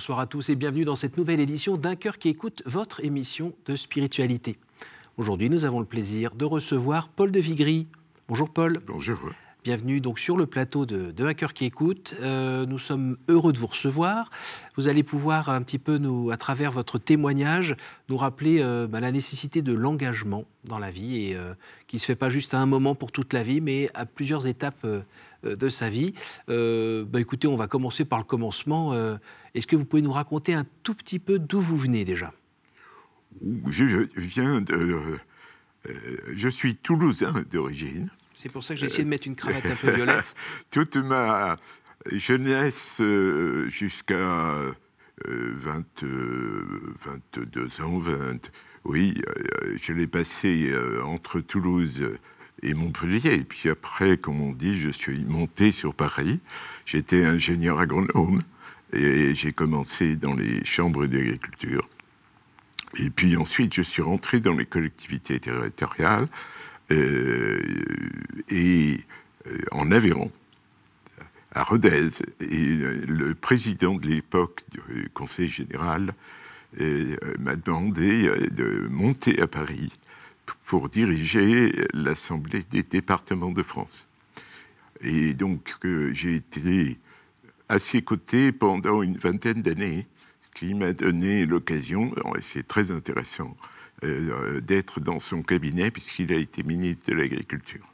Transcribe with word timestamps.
Bonsoir 0.00 0.20
à 0.20 0.26
tous 0.26 0.48
et 0.48 0.54
bienvenue 0.54 0.86
dans 0.86 0.96
cette 0.96 1.18
nouvelle 1.18 1.40
édition 1.40 1.76
d'Un 1.76 1.94
cœur 1.94 2.18
qui 2.18 2.30
écoute 2.30 2.62
votre 2.64 3.04
émission 3.04 3.52
de 3.66 3.76
spiritualité. 3.76 4.56
Aujourd'hui, 5.18 5.50
nous 5.50 5.66
avons 5.66 5.78
le 5.78 5.84
plaisir 5.84 6.34
de 6.34 6.46
recevoir 6.46 7.10
Paul 7.10 7.30
de 7.30 7.38
Vigry. 7.38 7.86
Bonjour 8.26 8.48
Paul. 8.48 8.78
Bonjour. 8.86 9.18
Bienvenue 9.62 10.00
donc 10.00 10.18
sur 10.18 10.38
le 10.38 10.46
plateau 10.46 10.86
de, 10.86 11.10
de 11.10 11.26
Un 11.26 11.34
cœur 11.34 11.52
qui 11.52 11.66
écoute. 11.66 12.14
Euh, 12.22 12.64
nous 12.64 12.78
sommes 12.78 13.18
heureux 13.28 13.52
de 13.52 13.58
vous 13.58 13.66
recevoir. 13.66 14.30
Vous 14.78 14.88
allez 14.88 15.02
pouvoir 15.02 15.50
un 15.50 15.60
petit 15.60 15.78
peu, 15.78 15.98
nous, 15.98 16.30
à 16.30 16.38
travers 16.38 16.72
votre 16.72 16.98
témoignage, 16.98 17.76
nous 18.08 18.16
rappeler 18.16 18.62
euh, 18.62 18.86
bah, 18.86 19.00
la 19.00 19.12
nécessité 19.12 19.60
de 19.60 19.74
l'engagement 19.74 20.46
dans 20.64 20.78
la 20.78 20.90
vie 20.90 21.26
et 21.26 21.36
euh, 21.36 21.52
qui 21.88 21.96
ne 21.96 22.00
se 22.00 22.06
fait 22.06 22.16
pas 22.16 22.30
juste 22.30 22.54
à 22.54 22.58
un 22.58 22.64
moment 22.64 22.94
pour 22.94 23.12
toute 23.12 23.34
la 23.34 23.42
vie, 23.42 23.60
mais 23.60 23.90
à 23.92 24.06
plusieurs 24.06 24.46
étapes 24.46 24.86
de 25.42 25.68
sa 25.68 25.90
vie. 25.90 26.14
Bah, 26.48 27.20
écoutez, 27.20 27.48
on 27.48 27.56
va 27.56 27.66
commencer 27.66 28.04
par 28.04 28.18
le 28.18 28.24
commencement. 28.24 28.94
Est-ce 29.54 29.66
que 29.66 29.76
vous 29.76 29.84
pouvez 29.84 30.02
nous 30.02 30.12
raconter 30.12 30.54
un 30.54 30.66
tout 30.82 30.94
petit 30.94 31.18
peu 31.18 31.38
d'où 31.38 31.60
vous 31.60 31.76
venez 31.76 32.04
déjà? 32.04 32.32
Je 33.68 34.06
viens 34.16 34.60
de. 34.60 35.18
je 36.34 36.48
suis 36.48 36.76
toulousain 36.76 37.34
d'origine. 37.50 38.10
C'est 38.34 38.48
pour 38.48 38.64
ça 38.64 38.74
que 38.74 38.80
j'ai 38.80 38.86
essayé 38.86 39.04
de 39.04 39.08
mettre 39.08 39.26
une 39.26 39.34
cravate 39.34 39.66
un 39.66 39.76
peu 39.76 39.90
violette. 39.90 40.34
Toute 40.70 40.96
ma 40.96 41.58
jeunesse 42.10 43.00
euh, 43.00 43.68
jusqu'à 43.68 44.16
20, 44.16 46.04
euh, 46.04 46.94
22 47.34 47.50
euh, 47.56 47.84
ans, 47.84 47.98
20, 47.98 48.50
oui, 48.84 49.20
je 49.82 49.92
l'ai 49.92 50.06
passé 50.06 50.72
entre 51.04 51.40
Toulouse 51.40 52.02
et 52.62 52.74
Montpellier. 52.74 53.34
Et 53.34 53.44
puis 53.44 53.68
après, 53.68 54.16
comme 54.16 54.40
on 54.40 54.52
dit, 54.52 54.78
je 54.78 54.90
suis 54.90 55.24
monté 55.24 55.72
sur 55.72 55.94
Paris. 55.94 56.40
J'étais 56.86 57.24
ingénieur 57.24 57.80
agronome 57.80 58.42
et 58.92 59.34
j'ai 59.34 59.52
commencé 59.52 60.16
dans 60.16 60.34
les 60.34 60.64
chambres 60.64 61.06
d'agriculture. 61.06 61.88
Et 62.98 63.10
puis 63.10 63.36
ensuite, 63.36 63.74
je 63.74 63.82
suis 63.82 64.02
rentré 64.02 64.40
dans 64.40 64.54
les 64.54 64.66
collectivités 64.66 65.38
territoriales 65.38 66.26
euh, 66.90 67.60
et 68.48 69.00
euh, 69.46 69.58
en 69.70 69.92
Aveyron, 69.92 70.30
à 71.52 71.62
Rodez. 71.62 72.08
Et 72.40 72.74
le 72.74 73.34
président 73.34 73.94
de 73.94 74.06
l'époque 74.06 74.64
du 74.72 75.08
Conseil 75.10 75.46
général 75.48 76.14
euh, 76.80 77.16
m'a 77.38 77.54
demandé 77.54 78.28
de 78.50 78.88
monter 78.90 79.40
à 79.40 79.46
Paris 79.46 79.92
pour 80.66 80.88
diriger 80.88 81.72
l'Assemblée 81.92 82.64
des 82.70 82.82
départements 82.82 83.50
de 83.50 83.62
France. 83.62 84.06
Et 85.02 85.34
donc, 85.34 85.76
j'ai 86.12 86.36
été 86.36 86.98
à 87.68 87.78
ses 87.78 88.02
côtés 88.02 88.52
pendant 88.52 89.02
une 89.02 89.16
vingtaine 89.16 89.62
d'années, 89.62 90.06
ce 90.40 90.50
qui 90.50 90.74
m'a 90.74 90.92
donné 90.92 91.46
l'occasion, 91.46 92.12
et 92.36 92.42
c'est 92.42 92.66
très 92.66 92.90
intéressant, 92.90 93.56
euh, 94.02 94.60
d'être 94.60 94.98
dans 94.98 95.20
son 95.20 95.42
cabinet 95.42 95.90
puisqu'il 95.90 96.32
a 96.32 96.36
été 96.36 96.62
ministre 96.62 97.10
de 97.10 97.14
l'Agriculture. 97.14 97.86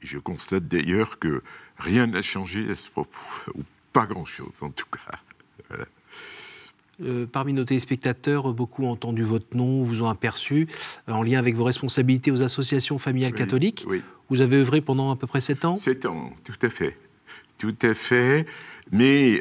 Je 0.00 0.18
constate 0.18 0.66
d'ailleurs 0.66 1.20
que 1.20 1.42
rien 1.78 2.08
n'a 2.08 2.22
changé 2.22 2.68
à 2.68 2.74
ce 2.74 2.90
propos, 2.90 3.18
ou 3.54 3.62
pas 3.92 4.06
grand-chose 4.06 4.62
en 4.62 4.70
tout 4.70 4.86
cas. 4.90 5.20
Euh, 7.02 7.26
parmi 7.26 7.52
nos 7.52 7.64
téléspectateurs, 7.64 8.52
beaucoup 8.52 8.84
ont 8.84 8.90
entendu 8.90 9.22
votre 9.22 9.56
nom, 9.56 9.82
vous 9.82 10.02
ont 10.02 10.08
aperçu, 10.08 10.68
euh, 11.08 11.12
en 11.12 11.22
lien 11.22 11.38
avec 11.38 11.54
vos 11.54 11.64
responsabilités 11.64 12.30
aux 12.30 12.42
associations 12.42 12.98
familiales 12.98 13.34
catholiques. 13.34 13.86
Vous 14.28 14.40
avez 14.40 14.56
œuvré 14.56 14.80
pendant 14.80 15.10
à 15.10 15.16
peu 15.16 15.26
près 15.26 15.40
sept 15.40 15.64
ans? 15.64 15.76
Sept 15.76 16.06
ans, 16.06 16.32
tout 16.44 16.66
à 16.66 16.70
fait. 16.70 16.96
Tout 17.58 17.76
à 17.82 17.94
fait. 17.94 18.46
Mais 18.90 19.40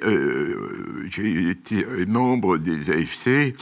j'ai 1.09 1.49
été 1.49 1.85
membre 2.05 2.57
des 2.57 2.89
AFC 2.89 3.55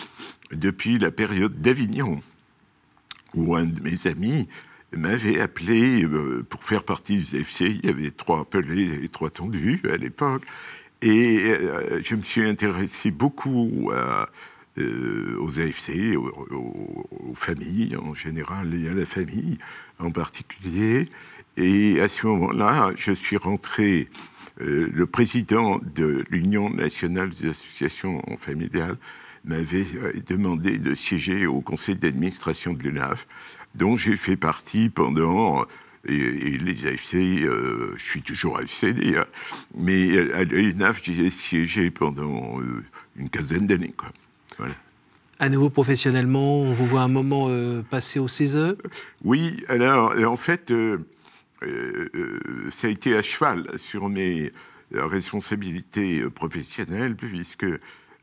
depuis 0.52 0.98
la 0.98 1.12
période 1.12 1.62
d'Avignon, 1.62 2.20
où 3.34 3.56
un 3.56 3.66
de 3.66 3.82
mes 3.82 4.08
amis 4.08 4.48
m'avait 4.96 5.40
appelé 5.40 6.04
euh, 6.04 6.44
pour 6.50 6.64
faire 6.64 6.84
partie 6.84 7.18
des 7.18 7.42
FC. 7.42 7.80
Il 7.84 7.86
y 7.86 7.90
avait 7.90 8.12
trois 8.12 8.42
appelés 8.42 9.04
et 9.04 9.10
trois 9.10 9.30
tendus 9.30 9.82
à 9.92 9.98
l'époque. 9.98 10.44
Et 11.02 11.44
euh, 11.46 12.02
je 12.04 12.16
me 12.16 12.24
suis 12.24 12.48
intéressé 12.48 13.12
beaucoup 13.12 13.92
euh, 13.92 14.26
aux 15.40 15.60
AFC, 15.60 16.16
aux, 16.18 17.34
familles 17.36 17.96
en 17.96 18.14
général 18.14 18.74
et 18.74 18.90
à 18.90 18.94
la 18.94 19.06
famille 19.06 19.58
en 20.00 20.12
particulier. 20.12 21.10
Et 21.58 22.02
à 22.02 22.08
ce 22.08 22.28
moment-là, 22.28 22.92
je 22.96 23.12
suis 23.12 23.38
rentré 23.38 24.08
le 24.58 25.06
président 25.06 25.80
de 25.96 26.26
l'Union 26.30 26.70
nationale 26.70 27.30
des 27.30 27.50
associations 27.50 28.22
familiales 28.38 28.98
m'avait 29.46 29.88
euh, 29.96 30.14
demandé 30.28 30.78
de 30.78 30.96
siéger 30.96 31.48
au 31.48 31.62
conseil 31.62 31.96
d'administration 31.96 32.74
de 32.74 32.84
l'UNAF, 32.84 33.28
dont 33.76 33.98
j'ai 33.98 34.18
fait 34.18 34.36
partie 34.36 34.90
pendant 34.90 35.66
et, 36.08 36.58
les 36.58 36.88
AFC, 36.88 37.16
euh, 37.16 37.94
je 37.98 38.06
suis 38.06 38.22
toujours 38.22 38.58
AFC 38.58 38.94
d'ailleurs, 38.94 39.28
mais 39.76 40.32
à 40.34 40.44
l'UNAF, 40.44 41.02
j'ai 41.04 41.30
siégé 41.30 41.92
pendant 41.92 42.60
euh, 42.60 42.84
une 43.16 43.30
quinzaine 43.30 43.68
d'années. 43.68 43.94
Voilà. 44.58 44.74
À 45.40 45.50
nouveau 45.50 45.70
professionnellement, 45.70 46.62
on 46.62 46.74
vous 46.74 46.86
voit 46.86 47.02
un 47.02 47.08
moment 47.08 47.50
passer 47.90 48.20
au 48.20 48.28
CESE 48.28 48.76
Oui, 49.24 49.64
alors 49.70 50.14
en 50.30 50.36
fait, 50.36 50.74
ça 51.62 52.88
a 52.88 52.90
été 52.90 53.16
à 53.16 53.22
cheval 53.22 53.68
sur 53.78 54.10
mes 54.10 54.52
responsabilités 54.92 56.24
professionnelles, 56.30 57.16
puisque 57.16 57.66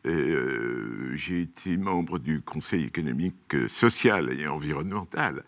euh, 0.06 1.10
j'ai 1.14 1.42
été 1.42 1.76
membre 1.76 2.18
du 2.18 2.40
Conseil 2.40 2.84
économique, 2.84 3.54
euh, 3.54 3.68
social 3.68 4.30
et 4.38 4.46
environnemental 4.46 5.42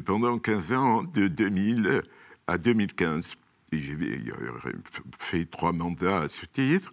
pendant 0.00 0.38
15 0.38 0.72
ans, 0.72 1.02
de 1.02 1.28
2000 1.28 2.02
à 2.46 2.58
2015. 2.58 3.36
J'ai 3.72 3.92
euh, 3.92 4.72
fait 5.18 5.44
trois 5.46 5.72
mandats 5.72 6.22
à 6.22 6.28
ce 6.28 6.46
titre. 6.46 6.92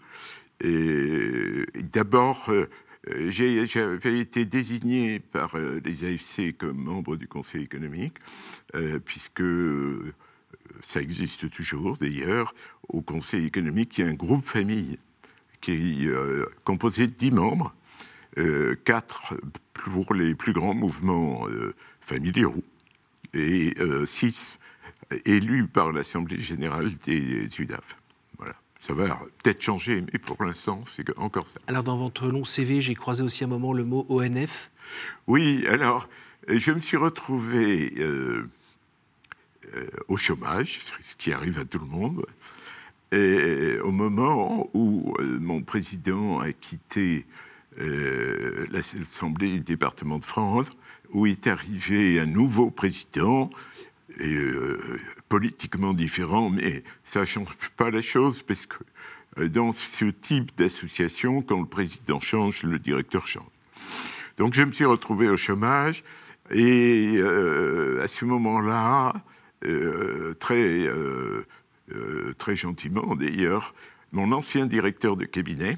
Et, 0.63 1.65
d'abord, 1.93 2.51
j'avais 3.29 4.19
été 4.19 4.45
désigné 4.45 5.19
par 5.19 5.57
les 5.57 6.03
AFC 6.05 6.55
comme 6.55 6.77
membre 6.77 7.15
du 7.15 7.27
Conseil 7.27 7.63
économique, 7.63 8.17
puisque 9.03 9.41
ça 10.83 11.01
existe 11.01 11.49
toujours 11.49 11.97
d'ailleurs. 11.97 12.53
Au 12.89 13.01
Conseil 13.01 13.45
économique, 13.45 13.97
il 13.97 14.05
y 14.05 14.07
a 14.07 14.11
un 14.11 14.13
groupe 14.13 14.45
famille 14.45 14.97
qui 15.61 15.71
est 15.71 16.07
euh, 16.07 16.45
composé 16.63 17.07
de 17.07 17.13
dix 17.13 17.31
membres, 17.31 17.73
euh, 18.37 18.75
quatre 18.83 19.35
pour 19.73 20.13
les 20.13 20.35
plus 20.35 20.53
grands 20.53 20.73
mouvements 20.73 21.47
euh, 21.47 21.75
familiaux 22.01 22.55
et 23.33 23.75
six 24.05 24.59
élus 25.25 25.67
par 25.67 25.91
l'Assemblée 25.91 26.41
générale 26.41 26.91
des 27.05 27.47
UDAF. 27.59 27.97
Voilà. 28.37 28.55
Ça 28.79 28.93
va 28.93 29.19
peut-être 29.43 29.61
changer, 29.61 30.01
mais 30.01 30.19
pour 30.19 30.43
l'instant, 30.43 30.83
c'est 30.85 31.17
encore 31.17 31.47
ça. 31.47 31.59
Alors, 31.67 31.83
dans 31.83 31.97
votre 31.97 32.27
long 32.27 32.45
CV, 32.45 32.81
j'ai 32.81 32.95
croisé 32.95 33.23
aussi 33.23 33.43
un 33.43 33.47
moment 33.47 33.73
le 33.73 33.83
mot 33.83 34.05
ONF. 34.09 34.71
Oui, 35.27 35.65
alors, 35.67 36.07
je 36.47 36.71
me 36.71 36.79
suis 36.79 36.97
retrouvé 36.97 37.93
au 40.07 40.17
chômage, 40.17 40.79
ce 41.01 41.15
qui 41.15 41.31
arrive 41.31 41.59
à 41.59 41.65
tout 41.65 41.79
le 41.79 41.85
monde. 41.85 42.25
Et 43.11 43.77
au 43.79 43.91
moment 43.91 44.69
où 44.73 45.13
euh, 45.19 45.37
mon 45.39 45.61
président 45.61 46.39
a 46.39 46.53
quitté 46.53 47.25
euh, 47.79 48.65
l'Assemblée 48.71 49.53
du 49.53 49.59
département 49.61 50.19
de 50.19 50.25
France, 50.25 50.69
où 51.11 51.25
est 51.25 51.47
arrivé 51.47 52.19
un 52.19 52.25
nouveau 52.25 52.69
président, 52.71 53.49
euh, 54.19 54.99
politiquement 55.29 55.93
différent, 55.93 56.49
mais 56.49 56.83
ça 57.05 57.21
ne 57.21 57.25
change 57.25 57.55
pas 57.77 57.89
la 57.89 58.01
chose, 58.01 58.43
parce 58.43 58.65
que 58.65 59.43
dans 59.47 59.71
ce 59.71 60.05
type 60.05 60.51
d'association, 60.57 61.41
quand 61.41 61.59
le 61.59 61.65
président 61.65 62.19
change, 62.19 62.63
le 62.63 62.79
directeur 62.79 63.27
change. 63.27 63.47
Donc 64.37 64.53
je 64.53 64.63
me 64.63 64.71
suis 64.71 64.85
retrouvé 64.85 65.29
au 65.29 65.37
chômage, 65.37 66.03
et 66.51 67.17
à 67.21 68.07
ce 68.07 68.25
moment-là, 68.25 69.13
très 70.39 70.89
euh, 71.93 72.33
très 72.37 72.55
gentiment 72.55 73.15
d'ailleurs, 73.15 73.73
mon 74.11 74.31
ancien 74.31 74.65
directeur 74.65 75.17
de 75.17 75.25
cabinet, 75.25 75.77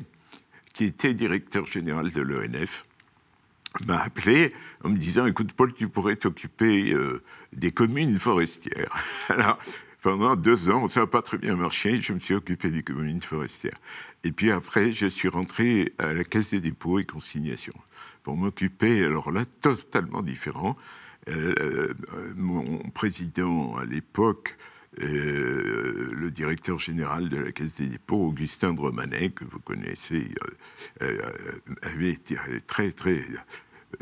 qui 0.74 0.86
était 0.86 1.14
directeur 1.14 1.66
général 1.66 2.12
de 2.12 2.22
l'ONF, 2.22 2.86
m'a 3.88 4.00
appelé 4.00 4.54
en 4.84 4.90
me 4.90 4.98
disant 4.98 5.26
Écoute, 5.26 5.54
Paul, 5.54 5.74
tu 5.74 5.88
pourrais 5.88 6.16
t'occuper 6.16 6.92
euh, 6.92 7.22
des 7.54 7.72
communes 7.72 8.18
forestières. 8.18 8.94
Alors, 9.30 9.58
pendant 10.02 10.36
deux 10.36 10.70
ans, 10.70 10.88
ça 10.88 11.02
n'a 11.02 11.08
pas 11.08 11.22
très 11.22 11.38
bien 11.38 11.56
marché, 11.56 12.02
je 12.02 12.14
me 12.14 12.20
suis 12.20 12.34
occupé 12.34 12.70
des 12.72 12.84
communes 12.84 13.22
forestières. 13.22 13.78
Et 14.24 14.32
puis 14.32 14.52
après, 14.52 14.92
je 14.92 15.08
suis 15.08 15.30
rentré 15.30 15.94
à 15.98 16.14
la 16.14 16.24
Caisse 16.24 16.52
des 16.52 16.60
dépôts 16.60 17.00
et 17.00 17.06
consignations 17.06 17.80
pour 18.24 18.38
m'occuper, 18.38 19.04
alors 19.04 19.32
là, 19.32 19.46
totalement 19.62 20.22
différent. 20.22 20.78
Euh, 21.30 21.94
mon 22.36 22.80
président 22.90 23.78
à 23.78 23.86
l'époque 23.86 24.58
le 24.98 26.30
directeur 26.30 26.80
général 26.80 27.30
de 27.30 27.38
la 27.38 27.52
Caisse 27.52 27.76
des 27.76 27.88
dépôts, 27.88 28.28
Augustin 28.28 28.74
Dromanet, 28.74 29.30
que 29.30 29.46
vous 29.46 29.60
connaissez, 29.60 30.34
avait 31.82 32.12
été 32.12 32.36
très, 32.68 32.92
très 32.92 33.22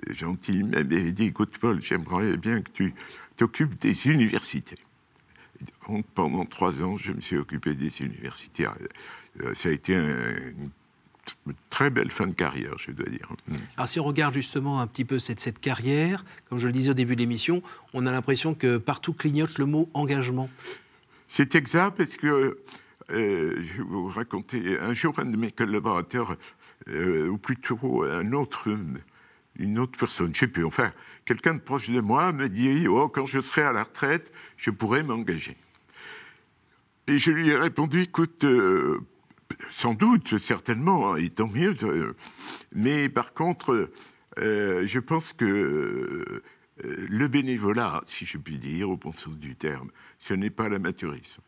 gentil. 0.09 0.59
Il 0.59 0.65
m'avait 0.65 1.11
dit 1.11 1.25
Écoute, 1.25 1.57
Paul, 1.59 1.81
j'aimerais 1.81 2.37
bien 2.37 2.61
que 2.61 2.71
tu 2.71 2.93
t'occupes 3.37 3.79
des 3.79 4.07
universités. 4.07 4.77
Donc, 5.87 6.05
pendant 6.13 6.45
trois 6.45 6.81
ans, 6.81 6.97
je 6.97 7.11
me 7.11 7.21
suis 7.21 7.37
occupé 7.37 7.75
des 7.75 8.01
universités. 8.01 8.67
Ça 9.53 9.69
a 9.69 9.71
été 9.71 9.93
une 9.93 10.69
très 11.69 11.89
belle 11.89 12.11
fin 12.11 12.27
de 12.27 12.33
carrière, 12.33 12.73
je 12.77 12.91
dois 12.91 13.07
dire. 13.07 13.29
Mm. 13.47 13.55
Alors 13.77 13.87
si 13.87 13.99
on 13.99 14.03
regarde 14.03 14.33
justement 14.33 14.81
un 14.81 14.87
petit 14.87 15.05
peu 15.05 15.19
cette, 15.19 15.39
cette 15.39 15.59
carrière, 15.59 16.23
comme 16.49 16.59
je 16.59 16.67
le 16.67 16.73
disais 16.73 16.91
au 16.91 16.95
début 16.95 17.15
de 17.15 17.21
l'émission, 17.21 17.61
on 17.93 18.05
a 18.05 18.11
l'impression 18.11 18.53
que 18.53 18.77
partout 18.77 19.13
clignote 19.13 19.57
le 19.57 19.65
mot 19.65 19.89
engagement. 19.93 20.49
C'est 21.27 21.55
exact 21.55 21.97
parce 21.97 22.17
que, 22.17 22.59
euh, 23.11 23.55
je 23.63 23.77
vais 23.77 23.83
vous 23.83 24.09
raconter, 24.09 24.77
un 24.79 24.93
jour 24.93 25.17
un 25.19 25.25
de 25.25 25.37
mes 25.37 25.51
collaborateurs, 25.51 26.35
euh, 26.87 27.29
ou 27.29 27.37
plutôt 27.37 28.03
un 28.03 28.33
autre, 28.33 28.67
une 29.57 29.79
autre 29.79 29.97
personne, 29.97 30.27
je 30.27 30.31
ne 30.31 30.35
sais 30.35 30.47
plus, 30.47 30.65
enfin, 30.65 30.91
quelqu'un 31.25 31.53
de 31.53 31.59
proche 31.59 31.89
de 31.89 32.01
moi 32.01 32.31
me 32.31 32.49
dit, 32.49 32.87
oh, 32.87 33.07
quand 33.07 33.25
je 33.25 33.39
serai 33.39 33.61
à 33.61 33.71
la 33.71 33.83
retraite, 33.83 34.31
je 34.57 34.71
pourrai 34.71 35.03
m'engager. 35.03 35.55
Et 37.07 37.17
je 37.17 37.31
lui 37.31 37.49
ai 37.49 37.55
répondu, 37.55 38.01
écoute, 38.01 38.43
euh, 38.43 38.99
sans 39.69 39.93
doute, 39.93 40.37
certainement, 40.39 41.13
hein, 41.13 41.17
et 41.17 41.29
tant 41.29 41.47
mieux. 41.47 41.75
Euh, 41.83 42.13
mais 42.73 43.09
par 43.09 43.33
contre, 43.33 43.91
euh, 44.39 44.85
je 44.85 44.99
pense 44.99 45.33
que 45.33 45.45
euh, 45.45 46.43
le 46.77 47.27
bénévolat, 47.27 48.01
si 48.05 48.25
je 48.25 48.37
puis 48.37 48.57
dire, 48.57 48.89
au 48.89 48.97
bon 48.97 49.13
sens 49.13 49.37
du 49.37 49.55
terme, 49.55 49.91
ce 50.19 50.33
n'est 50.33 50.49
pas 50.49 50.69
l'amateurisme. 50.69 51.41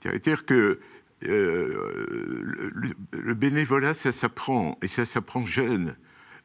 C'est-à-dire 0.00 0.44
que 0.44 0.80
le, 1.22 2.14
bénévolat, 3.34 3.94
ça 3.94 4.12
s'apprend, 4.12 4.78
et 4.82 4.88
ça 4.88 5.04
s'apprend 5.04 5.46
jeune. 5.46 5.96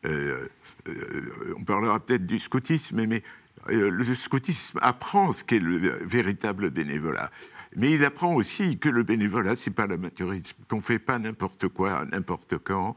on 0.04 1.64
parlera 1.66 2.00
peut-être 2.00 2.26
du 2.26 2.40
scoutisme, 2.40 3.06
mais 3.06 3.24
le 3.68 4.16
scoutisme 4.16 4.80
apprend 4.82 5.32
ce 5.32 5.44
qu'est 5.44 5.60
le 5.60 6.00
véritable 6.04 6.70
bénévolat. 6.70 7.32
Mais 7.76 7.92
il 7.92 8.04
apprend 8.04 8.34
aussi 8.36 8.78
que 8.78 8.90
le 8.90 9.04
bénévolat, 9.04 9.56
c'est 9.56 9.72
pas 9.72 9.88
l'amateurisme, 9.88 10.58
qu'on 10.68 10.78
ne 10.78 10.82
fait 10.82 11.00
pas 11.00 11.20
n'importe 11.20 11.70
quoi, 11.70 12.06
n'importe 12.12 12.58
quand, 12.58 12.96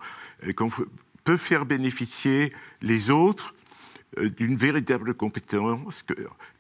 qu'on 0.56 0.70
peut 1.22 1.36
faire 1.36 1.64
bénéficier 1.64 2.52
les 2.82 3.10
autres 3.10 3.54
euh, 4.18 4.28
d'une 4.28 4.56
véritable 4.56 5.14
compétence 5.14 6.04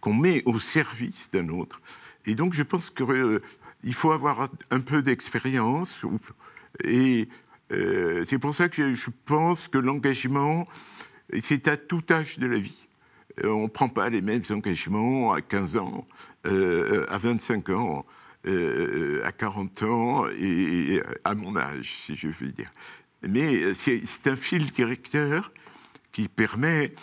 qu'on 0.00 0.14
met 0.14 0.42
au 0.46 0.58
service 0.58 1.30
d'un 1.30 1.48
autre. 1.48 1.80
Et 2.26 2.34
donc, 2.34 2.54
je 2.54 2.62
pense 2.62 2.90
qu'il 2.90 3.10
euh, 3.10 3.40
faut 3.92 4.12
avoir 4.12 4.48
un 4.70 4.80
peu 4.80 5.02
d'expérience. 5.02 6.00
Et 6.82 7.28
euh, 7.72 8.24
c'est 8.28 8.38
pour 8.38 8.54
ça 8.54 8.68
que 8.68 8.94
je 8.94 9.10
pense 9.24 9.68
que 9.68 9.78
l'engagement, 9.78 10.66
c'est 11.40 11.68
à 11.68 11.76
tout 11.76 12.02
âge 12.10 12.38
de 12.38 12.46
la 12.46 12.58
vie. 12.58 12.88
On 13.42 13.64
ne 13.64 13.68
prend 13.68 13.88
pas 13.88 14.08
les 14.10 14.20
mêmes 14.20 14.44
engagements 14.50 15.32
à 15.32 15.40
15 15.40 15.76
ans, 15.76 16.06
euh, 16.46 17.04
à 17.08 17.18
25 17.18 17.70
ans, 17.70 18.06
euh, 18.46 19.22
à 19.24 19.32
40 19.32 19.82
ans 19.82 20.26
et 20.28 21.02
à 21.24 21.34
mon 21.34 21.56
âge, 21.56 21.92
si 22.04 22.14
je 22.14 22.28
veux 22.28 22.52
dire. 22.52 22.70
Mais 23.22 23.74
c'est 23.74 24.26
un 24.26 24.36
fil 24.36 24.70
directeur 24.70 25.52
qui 26.12 26.28
permet 26.28 26.94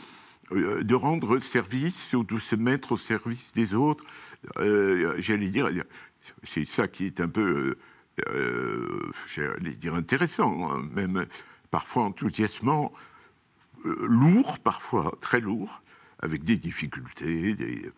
euh, 0.53 0.83
de 0.83 0.95
rendre 0.95 1.39
service 1.39 2.13
ou 2.13 2.23
de 2.23 2.39
se 2.39 2.55
mettre 2.55 2.93
au 2.93 2.97
service 2.97 3.51
des 3.53 3.73
autres. 3.73 4.05
J'allais 5.17 5.49
dire, 5.49 5.69
c'est 6.43 6.65
ça 6.65 6.87
qui 6.87 7.07
est 7.07 7.19
un 7.19 7.27
peu, 7.27 7.77
dire, 9.79 9.95
intéressant, 9.95 10.71
hein, 10.71 10.81
même 10.93 11.25
parfois 11.71 12.03
enthousiasmant, 12.03 12.93
lourd 13.83 14.59
parfois, 14.59 15.17
très 15.19 15.41
lourd, 15.41 15.81
avec 16.21 16.43
des 16.43 16.57
difficultés, 16.57 17.53
des, 17.53 17.89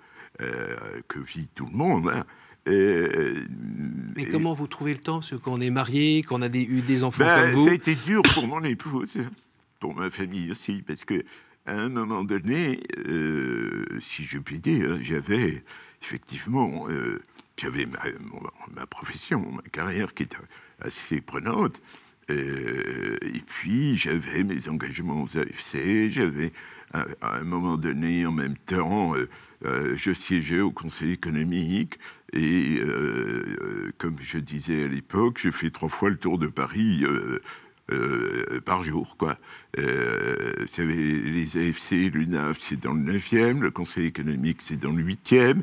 euh, 0.42 1.02
que 1.08 1.20
vit 1.20 1.48
tout 1.54 1.68
le 1.68 1.78
monde. 1.78 2.10
Hein. 2.10 2.26
Mais 2.66 4.26
comment 4.26 4.54
vous 4.54 4.68
trouvez 4.68 4.94
le 4.94 5.00
temps? 5.00 5.20
Parce 5.20 5.32
que 5.32 5.36
quand 5.36 5.54
on 5.54 5.62
est 5.62 5.70
marié, 5.70 6.24
quand 6.24 6.40
on 6.40 6.42
a 6.42 6.48
eu 6.48 6.82
des 6.82 7.04
enfants 7.04 7.24
ben, 7.24 7.52
comme 7.52 7.52
vous... 7.52 7.66
Ça 7.66 7.72
a 7.72 7.76
été 7.76 7.96
dur 7.96 8.22
pour 8.34 8.48
mon 8.48 8.64
épouse, 8.64 9.18
pour 9.80 9.94
ma 9.94 10.10
famille 10.10 10.50
aussi, 10.50 10.82
parce 10.82 11.06
que 11.06 11.24
à 11.66 11.74
un 11.74 11.90
moment 11.90 12.24
donné, 12.24 12.80
euh, 13.08 13.86
si 14.00 14.24
je 14.24 14.38
puis 14.40 14.60
dire, 14.60 14.98
j'avais 15.02 15.64
effectivement, 16.02 16.88
euh, 16.90 17.22
j'avais 17.58 17.86
ma, 17.86 18.00
ma, 18.76 18.88
profession, 18.88 19.52
ma 19.52 19.62
carrière 19.64 20.14
qui 20.14 20.24
était 20.24 20.38
assez 20.82 21.22
prenante. 21.22 21.82
et 22.30 23.44
puis 23.46 23.96
j'avais 23.98 24.44
mes 24.44 24.68
engagements 24.68 25.24
aux 25.24 25.38
AFC, 25.38 26.10
j'avais 26.10 26.54
à, 26.94 27.38
un 27.40 27.44
moment 27.44 27.78
donné, 27.78 28.26
en 28.26 28.32
même 28.32 28.58
temps, 28.58 29.14
euh, 29.66 29.96
je 29.96 30.12
siégeais 30.12 30.60
au 30.60 30.72
Conseil 30.72 31.12
économique 31.12 31.98
et, 32.34 32.80
euh, 32.80 33.58
euh, 33.62 33.92
comme 33.98 34.18
je 34.20 34.38
disais 34.38 34.84
à 34.84 34.88
l'époque, 34.88 35.40
j'ai 35.42 35.52
fait 35.52 35.70
trois 35.70 35.90
fois 35.90 36.10
le 36.10 36.18
tour 36.18 36.38
de 36.38 36.48
Paris. 36.48 37.04
par 38.66 38.82
jour, 38.82 39.18
quoi. 39.18 39.38
vous 39.78 40.68
savez, 40.68 41.22
les 41.22 41.58
AFC, 41.58 42.10
l'UNAF, 42.12 42.58
c'est 42.60 42.80
dans 42.80 42.94
le 42.94 43.14
9e, 43.14 43.60
le 43.60 43.70
Conseil 43.70 44.08
économique, 44.08 44.62
c'est 44.62 44.78
dans 44.80 44.92
le 44.92 45.04
8e. 45.04 45.62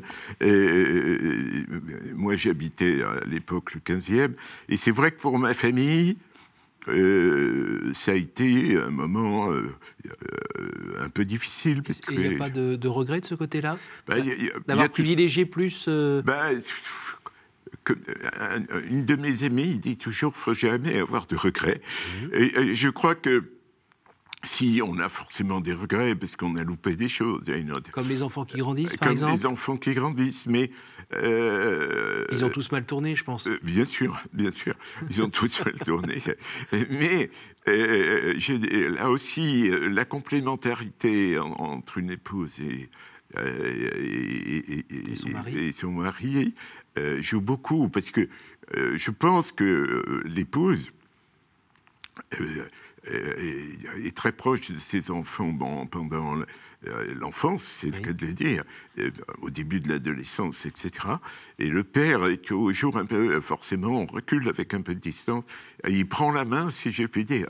moi, 2.15 2.35
j'habitais 2.35 3.01
à 3.01 3.25
l'époque 3.25 3.73
le 3.73 3.81
15e. 3.81 4.33
Et 4.69 4.77
c'est 4.77 4.91
vrai 4.91 5.11
que 5.11 5.19
pour 5.19 5.39
ma 5.39 5.53
famille, 5.53 6.15
euh, 6.87 7.91
ça 7.93 8.11
a 8.11 8.15
été 8.15 8.77
un 8.77 8.89
moment 8.89 9.51
euh, 9.51 9.75
euh, 10.05 11.05
un 11.05 11.09
peu 11.09 11.25
difficile. 11.25 11.83
Parce 11.83 12.01
il 12.09 12.19
n'y 12.19 12.35
a 12.35 12.37
pas 12.37 12.49
de, 12.49 12.75
de, 12.75 12.87
regret 12.87 13.21
de 13.21 13.25
ce 13.25 13.35
côté-là 13.35 13.77
bah, 14.07 14.15
D'avoir 14.67 14.89
privilégié 14.89 15.45
plus 15.45 15.87
bah, 15.87 16.49
Une 18.89 19.05
de 19.05 19.15
mes 19.15 19.43
amies 19.43 19.71
il 19.71 19.79
dit 19.79 19.97
toujours 19.97 20.33
qu'il 20.33 20.39
ne 20.39 20.43
faut 20.43 20.53
jamais 20.53 20.99
avoir 20.99 21.27
de 21.27 21.35
regrets. 21.35 21.81
Mmh. 22.23 22.35
et, 22.35 22.75
je 22.75 22.89
crois 22.89 23.15
que 23.15 23.43
si 24.43 24.81
on 24.83 24.97
a 24.99 25.09
forcément 25.09 25.61
des 25.61 25.73
regrets 25.73 26.15
parce 26.15 26.35
qu'on 26.35 26.55
a 26.55 26.63
loupé 26.63 26.95
des 26.95 27.07
choses. 27.07 27.51
Comme 27.91 28.09
les 28.09 28.23
enfants 28.23 28.45
qui 28.45 28.57
grandissent, 28.57 28.97
par 28.97 29.11
exemple 29.11 29.31
Comme 29.31 29.39
les 29.39 29.45
enfants 29.45 29.77
qui 29.77 29.93
grandissent, 29.93 30.47
mais... 30.47 30.71
Euh, 31.13 32.25
ils 32.31 32.45
ont 32.45 32.49
tous 32.49 32.71
mal 32.71 32.85
tourné, 32.85 33.15
je 33.15 33.23
pense. 33.23 33.45
Euh, 33.47 33.59
bien 33.61 33.85
sûr, 33.85 34.17
bien 34.33 34.51
sûr. 34.51 34.73
Ils 35.09 35.21
ont 35.21 35.29
tous 35.29 35.63
mal 35.63 35.75
tourné. 35.85 36.17
Mais 36.89 37.29
euh, 37.67 38.33
là 38.95 39.09
aussi, 39.09 39.69
la 39.89 40.05
complémentarité 40.05 41.37
entre 41.37 41.97
une 41.97 42.11
épouse 42.11 42.61
et, 42.61 42.89
et, 43.37 45.15
son 45.15 45.29
mari, 45.29 45.57
et 45.57 45.71
son 45.73 45.91
mari 45.91 46.53
joue 47.19 47.41
beaucoup, 47.41 47.89
parce 47.89 48.09
que 48.11 48.29
je 48.73 49.11
pense 49.11 49.51
que 49.51 50.23
l'épouse 50.25 50.93
est 53.05 54.15
très 54.15 54.31
proche 54.31 54.71
de 54.71 54.79
ses 54.79 55.11
enfants 55.11 55.49
bon, 55.49 55.87
pendant 55.87 56.37
euh, 56.87 57.13
l'enfance, 57.19 57.63
c'est 57.63 57.91
le 57.91 57.99
cas 57.99 58.11
de 58.11 58.25
le 58.25 58.33
dire, 58.33 58.63
euh, 58.97 59.11
au 59.41 59.51
début 59.51 59.79
de 59.79 59.89
l'adolescence, 59.89 60.65
etc. 60.65 61.09
Et 61.59 61.67
le 61.67 61.83
père 61.83 62.25
est 62.25 62.43
toujours 62.43 62.97
un 62.97 63.05
peu, 63.05 63.39
forcément, 63.39 64.01
on 64.01 64.07
recule 64.07 64.49
avec 64.49 64.73
un 64.73 64.81
peu 64.81 64.95
de 64.95 64.99
distance, 64.99 65.43
il 65.87 66.07
prend 66.07 66.31
la 66.31 66.43
main, 66.43 66.71
si 66.71 66.91
je 66.91 67.03
puis 67.05 67.23
dire, 67.23 67.49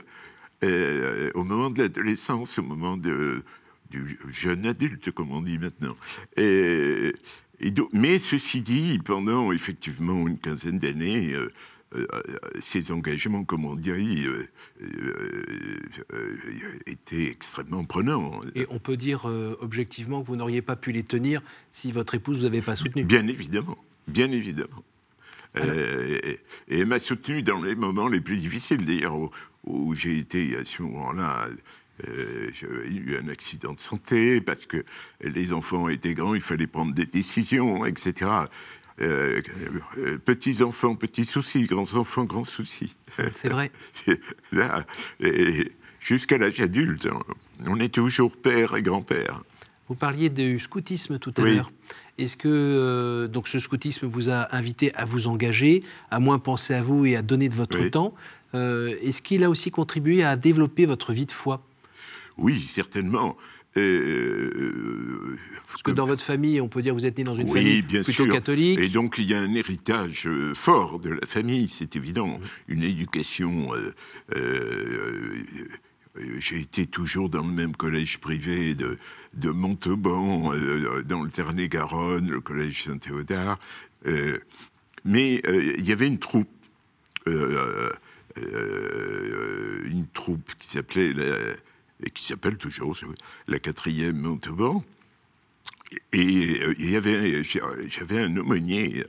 euh, 0.64 1.30
au 1.34 1.44
moment 1.44 1.70
de 1.70 1.82
l'adolescence, 1.82 2.58
au 2.58 2.62
moment 2.62 2.98
de, 2.98 3.42
du 3.90 4.18
jeune 4.30 4.66
adulte, 4.66 5.10
comme 5.12 5.32
on 5.32 5.40
dit 5.40 5.58
maintenant. 5.58 5.96
Et, 6.36 7.14
mais 7.94 8.18
ceci 8.18 8.60
dit, 8.60 8.98
pendant 9.02 9.50
effectivement 9.50 10.28
une 10.28 10.38
quinzaine 10.38 10.78
d'années, 10.78 11.34
ces 12.60 12.92
engagements, 12.92 13.44
comme 13.44 13.64
on 13.64 13.76
dirait, 13.76 14.02
euh, 14.02 14.48
euh, 16.12 16.78
étaient 16.86 17.26
extrêmement 17.26 17.84
prenants. 17.84 18.40
Et 18.54 18.66
on 18.70 18.78
peut 18.78 18.96
dire 18.96 19.24
objectivement 19.60 20.22
que 20.22 20.26
vous 20.26 20.36
n'auriez 20.36 20.62
pas 20.62 20.76
pu 20.76 20.92
les 20.92 21.02
tenir 21.02 21.42
si 21.70 21.92
votre 21.92 22.14
épouse 22.14 22.36
ne 22.36 22.40
vous 22.40 22.46
avait 22.46 22.62
pas 22.62 22.76
soutenu 22.76 23.04
Bien 23.04 23.26
évidemment, 23.26 23.78
bien 24.08 24.30
évidemment. 24.30 24.84
et, 25.56 26.40
elle 26.70 26.86
m'a 26.86 26.98
soutenu 26.98 27.42
dans 27.42 27.60
les 27.60 27.74
moments 27.74 28.08
les 28.08 28.20
plus 28.20 28.38
difficiles, 28.38 28.84
d'ailleurs, 28.84 29.16
où, 29.64 29.94
j'ai 29.94 30.18
été 30.18 30.56
à 30.56 30.64
ce 30.64 30.82
moment-là. 30.82 31.48
J'ai 32.04 32.66
eu 32.66 33.16
un 33.22 33.28
accident 33.28 33.74
de 33.74 33.80
santé 33.80 34.40
parce 34.40 34.66
que 34.66 34.84
les 35.20 35.52
enfants 35.52 35.88
étaient 35.88 36.14
grands, 36.14 36.34
il 36.34 36.40
fallait 36.40 36.66
prendre 36.66 36.94
des 36.94 37.06
décisions, 37.06 37.86
etc. 37.86 38.48
Euh, 39.00 39.40
euh, 39.98 40.18
petits 40.18 40.62
enfants, 40.62 40.94
petits 40.94 41.24
soucis, 41.24 41.62
grands 41.64 41.94
enfants, 41.94 42.24
grands 42.24 42.44
soucis. 42.44 42.94
C'est 43.36 43.48
vrai. 43.48 43.70
Là, 44.52 44.86
jusqu'à 46.00 46.38
l'âge 46.38 46.60
adulte, 46.60 47.08
on 47.66 47.80
est 47.80 47.92
toujours 47.92 48.36
père 48.36 48.76
et 48.76 48.82
grand-père. 48.82 49.42
Vous 49.88 49.94
parliez 49.94 50.30
du 50.30 50.58
scoutisme 50.58 51.18
tout 51.18 51.34
à 51.36 51.42
l'heure. 51.42 51.72
Est-ce 52.18 52.36
que 52.36 52.48
euh, 52.48 53.28
donc 53.28 53.48
ce 53.48 53.58
scoutisme 53.58 54.06
vous 54.06 54.30
a 54.30 54.54
invité 54.54 54.94
à 54.94 55.04
vous 55.04 55.26
engager, 55.26 55.82
à 56.10 56.20
moins 56.20 56.38
penser 56.38 56.74
à 56.74 56.82
vous 56.82 57.06
et 57.06 57.16
à 57.16 57.22
donner 57.22 57.48
de 57.48 57.54
votre 57.54 57.82
temps 57.88 58.14
Est-ce 58.52 59.22
qu'il 59.22 59.44
a 59.44 59.50
aussi 59.50 59.70
contribué 59.70 60.22
à 60.22 60.36
développer 60.36 60.86
votre 60.86 61.12
vie 61.12 61.26
de 61.26 61.32
foi? 61.32 61.64
Oui, 62.38 62.62
certainement. 62.62 63.36
Euh, 63.76 65.36
Parce 65.68 65.82
que 65.82 65.90
dans 65.90 66.06
votre 66.06 66.22
famille, 66.22 66.60
on 66.60 66.68
peut 66.68 66.82
dire 66.82 66.92
que 66.94 66.98
vous 66.98 67.06
êtes 67.06 67.16
né 67.16 67.24
dans 67.24 67.34
une 67.34 67.48
famille 67.48 67.82
bien 67.82 68.02
plutôt 68.02 68.26
catholique. 68.26 68.78
Et 68.78 68.88
donc 68.88 69.16
il 69.18 69.24
y 69.30 69.34
a 69.34 69.40
un 69.40 69.54
héritage 69.54 70.28
fort 70.54 70.98
de 70.98 71.10
la 71.10 71.26
famille, 71.26 71.68
c'est 71.68 71.96
évident. 71.96 72.38
Une 72.68 72.82
éducation 72.82 73.70
euh, 76.18 76.38
j'ai 76.38 76.60
été 76.60 76.86
toujours 76.86 77.28
dans 77.30 77.42
le 77.42 77.52
même 77.52 77.74
collège 77.74 78.18
privé 78.18 78.74
de, 78.74 78.98
de 79.34 79.50
Montauban, 79.50 80.52
euh, 80.54 81.02
dans 81.02 81.22
le 81.22 81.30
Tarn-et-Garonne, 81.30 82.30
le 82.30 82.40
collège 82.40 82.84
Saint-Théodard. 82.84 83.58
Euh, 84.06 84.38
mais 85.04 85.42
il 85.46 85.84
y 85.84 85.92
avait 85.92 86.06
une 86.06 86.18
troupe, 86.18 86.48
une 87.26 87.96
troupe 90.12 90.54
qui 90.60 90.68
s'appelait, 90.68 91.12
et 92.04 92.10
qui 92.10 92.24
s'appelle 92.24 92.56
toujours 92.56 92.96
la 93.48 93.58
quatrième 93.58 94.16
Montauban. 94.16 94.84
Et 96.12 96.60
il 96.78 96.90
y 96.90 96.96
avait, 96.96 97.42
j'avais 97.44 98.22
un 98.22 98.36
aumônier. 98.36 99.04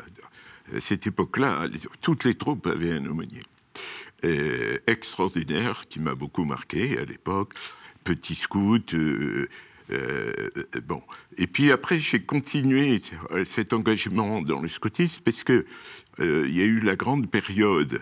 À 0.74 0.80
cette 0.80 1.08
époque-là, 1.08 1.68
toutes 2.02 2.24
les 2.24 2.36
troupes 2.36 2.68
avaient 2.68 2.92
un 2.92 3.06
aumônier. 3.06 3.44
Euh, 4.26 4.78
extraordinaire 4.88 5.86
qui 5.90 6.00
m'a 6.00 6.16
beaucoup 6.16 6.46
marqué 6.46 6.98
à 6.98 7.04
l'époque. 7.04 7.54
Petit 8.06 8.36
scout. 8.36 8.94
Euh, 8.94 9.50
euh, 9.92 10.32
bon. 10.86 11.04
Et 11.38 11.48
puis 11.48 11.72
après, 11.72 12.00
j'ai 12.00 12.22
continué 12.22 13.02
cet 13.46 13.74
engagement 13.74 14.42
dans 14.42 14.62
le 14.62 14.70
scoutisme 14.70 15.22
parce 15.24 15.44
que 15.44 15.66
il 16.20 16.56
y 16.56 16.62
a 16.62 16.66
eu 16.66 16.80
la 16.80 16.96
grande 16.96 17.30
période 17.30 18.02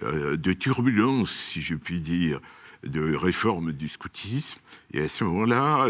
de 0.00 0.52
turbulence, 0.54 1.30
si 1.30 1.60
je 1.60 1.74
puis 1.74 2.00
dire, 2.00 2.40
de 2.84 3.14
réforme 3.14 3.72
du 3.72 3.88
scoutisme. 3.88 4.58
Et 4.92 5.02
à 5.02 5.08
ce 5.08 5.24
moment-là, 5.24 5.86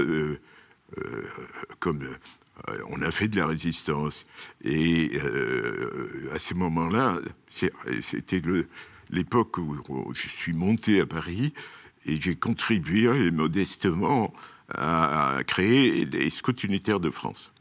comme 1.81 2.07
on 2.91 3.03
a 3.03 3.11
fait 3.11 3.29
de 3.29 3.39
la 3.39 3.47
résistance, 3.47 4.27
et 4.63 5.11
à 6.33 6.39
ce 6.39 6.55
moment-là, 6.55 7.19
c'était 8.03 8.43
l'époque 9.11 9.59
où 9.59 10.13
je 10.15 10.29
suis 10.29 10.53
monté 10.53 11.01
à 11.01 11.07
Paris 11.07 11.55
et 12.07 12.21
j'ai 12.21 12.35
contribué 12.35 13.31
modestement 13.31 14.33
à, 14.75 15.39
créer 15.47 16.05
les 16.05 16.31
scouts 16.31 16.53
unitaires 16.63 17.01
de 17.01 17.11
France. 17.11 17.53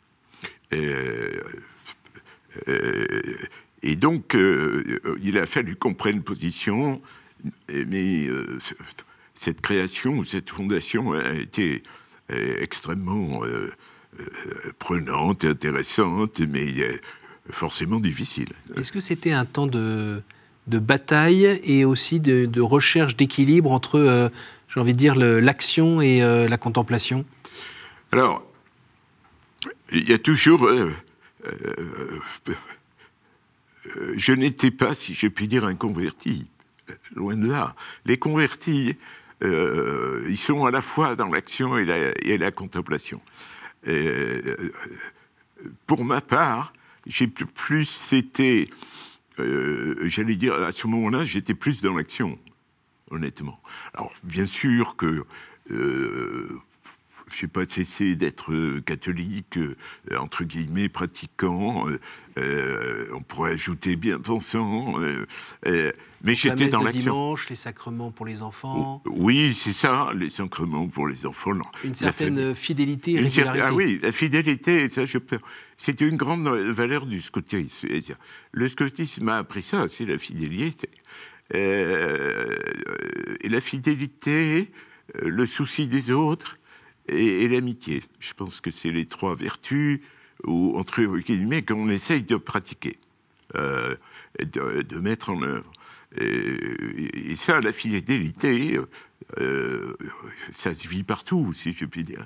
Et, 3.84 3.96
donc, 3.96 4.36
euh, 4.36 5.18
il 5.22 5.38
a 5.38 5.46
fallu 5.46 5.76
qu'on 5.76 5.94
prenne 5.94 6.24
position, 6.24 7.02
mais 7.70 8.28
euh, 8.28 8.60
cette 9.42 9.62
création, 9.62 10.24
cette 10.24 10.50
fondation 10.50 11.14
a 11.14 11.34
été 11.34 11.84
euh, 12.32 12.56
extrêmement 12.60 13.42
prenante, 14.80 15.46
intéressante, 15.46 16.40
mais 16.42 16.74
forcément 17.50 18.00
difficile. 18.00 18.50
Est-ce 18.76 18.92
que 18.92 19.00
c'était 19.00 19.32
un 19.32 19.46
temps 19.46 19.68
de 19.68 20.22
de 20.68 20.80
bataille 20.80 21.60
et 21.64 21.86
aussi 21.86 22.20
de, 22.20 22.62
recherche 22.62 23.16
d'équilibre 23.16 23.72
entre, 23.72 24.00
euh, 24.00 24.30
j'ai 24.70 24.80
envie 24.80 24.94
de 24.94 24.98
dire, 24.98 25.16
l'action 25.16 26.02
et 26.02 26.22
euh, 26.22 26.48
la 26.48 26.58
contemplation? 26.58 27.26
Alors, 28.12 28.44
il 29.92 30.10
y 30.10 30.14
a 30.14 30.18
toujours... 30.18 30.66
Euh, 30.66 30.92
je 34.16 34.32
n'étais 34.34 34.72
pas, 34.72 34.94
si 34.94 35.14
je 35.14 35.28
puis 35.28 35.48
dire, 35.48 35.66
un 35.66 35.76
converti. 35.76 36.48
Loin 37.16 37.36
de 37.36 37.48
là. 37.48 37.76
Les 38.06 38.18
convertis, 38.18 38.96
ils 39.42 40.38
sont 40.38 40.66
à 40.66 40.72
la 40.72 40.82
fois 40.82 41.16
dans 41.16 41.28
l'action 41.28 41.78
et 41.78 42.38
la, 42.38 42.52
contemplation. 42.52 43.22
pour 45.88 46.06
ma 46.06 46.22
part, 46.22 46.74
j'ai 47.08 47.28
plus 47.28 48.14
été 48.14 48.70
euh, 49.40 49.96
j'allais 50.04 50.36
dire, 50.36 50.54
à 50.54 50.72
ce 50.72 50.88
moment-là, 50.88 51.24
j'étais 51.24 51.54
plus 51.54 51.82
dans 51.82 51.96
l'action, 51.96 52.38
honnêtement. 53.10 53.60
Alors, 53.94 54.14
bien 54.24 54.46
sûr 54.46 54.96
que 54.96 55.26
euh, 55.72 56.60
je 57.34 57.46
n'ai 57.46 57.52
pas 57.52 57.66
cessé 57.68 58.16
d'être 58.16 58.52
euh, 58.52 58.82
catholique, 58.82 59.58
entre 60.18 60.44
guillemets, 60.44 60.90
pratiquant, 60.90 61.86
on 62.38 63.22
pourrait 63.28 63.54
ajouter 63.54 63.96
bien 63.96 64.20
pensant, 64.20 64.96
mais 66.24 66.36
j'étais 66.36 66.68
dans 66.68 66.84
l'action. 66.84 67.02
dimanche, 67.02 67.50
les 67.50 67.56
sacrements 67.56 68.12
pour 68.12 68.26
les 68.26 68.42
enfants. 68.42 69.02
Oui, 69.06 69.54
c'est 69.54 69.74
ça, 69.74 70.12
les 70.16 70.30
sacrements 70.30 70.88
pour 70.88 71.08
les 71.08 71.26
enfants. 71.26 71.52
Une 71.84 71.96
certaine 71.96 72.56
fidélité 72.56 73.14
et 73.14 73.20
régularité. 73.22 73.64
ah 73.66 73.74
oui, 73.74 74.00
la 74.02 74.12
fidélité, 74.12 74.88
ça 74.90 75.06
je 75.06 75.18
peux... 75.18 75.40
C'est 75.78 76.02
une 76.02 76.18
grande 76.18 76.48
valeur 76.48 77.06
du 77.06 77.22
scoutisme. 77.22 77.88
Le 78.52 78.70
scoutisme 78.70 79.24
m'a 79.26 79.38
appris 79.38 79.64
ça, 79.64 79.88
c'est 79.90 80.06
la 80.06 80.18
fidélité. 80.18 80.90
Euh, 81.54 82.56
et 83.42 83.50
la 83.50 83.62
fidélité, 83.62 84.72
euh, 85.16 85.28
le 85.28 85.46
souci 85.46 85.88
des 85.88 86.12
autres 86.12 86.58
et, 87.12 87.48
l'amitié. 87.48 88.04
Je 88.20 88.34
pense 88.34 88.62
que 88.62 88.72
c'est 88.72 88.92
les 88.92 89.06
trois 89.06 89.36
vertus, 89.36 90.02
ou 90.46 90.78
entre 90.78 91.04
guillemets, 91.20 91.62
qu'on 91.62 91.90
essaye 91.90 92.24
de 92.24 92.38
pratiquer, 92.38 92.98
euh, 93.56 93.96
de, 94.40 94.82
de, 94.82 95.00
mettre 95.00 95.30
en 95.30 95.42
œuvre. 95.42 95.72
Et, 96.18 97.36
ça, 97.36 97.60
la 97.62 97.72
fidélité, 97.72 98.80
euh, 99.40 99.94
ça 100.54 100.74
se 100.74 100.88
vit 100.88 101.04
partout, 101.04 101.54
si 101.54 101.74
je 101.74 101.86
puis 101.86 102.04
dire. 102.04 102.26